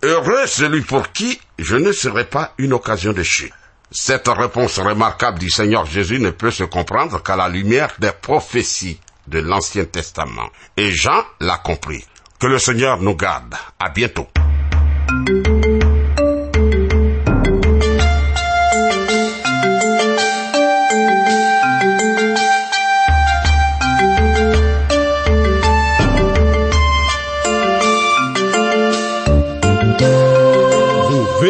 Heureux 0.01 0.47
celui 0.47 0.81
pour 0.81 1.11
qui 1.11 1.39
je 1.59 1.75
ne 1.75 1.91
serai 1.91 2.25
pas 2.25 2.53
une 2.57 2.73
occasion 2.73 3.13
de 3.13 3.23
chute. 3.23 3.53
Cette 3.97 4.27
réponse 4.27 4.77
remarquable 4.77 5.39
du 5.39 5.49
Seigneur 5.49 5.85
Jésus 5.85 6.19
ne 6.19 6.29
peut 6.29 6.51
se 6.51 6.65
comprendre 6.65 7.23
qu'à 7.23 7.37
la 7.37 7.47
lumière 7.47 7.95
des 7.97 8.11
prophéties 8.11 8.99
de 9.25 9.39
l'Ancien 9.39 9.85
Testament. 9.85 10.49
Et 10.75 10.91
Jean 10.91 11.23
l'a 11.39 11.57
compris. 11.57 12.03
Que 12.37 12.47
le 12.47 12.59
Seigneur 12.59 13.01
nous 13.01 13.15
garde. 13.15 13.55
À 13.79 13.89
bientôt. 13.89 14.27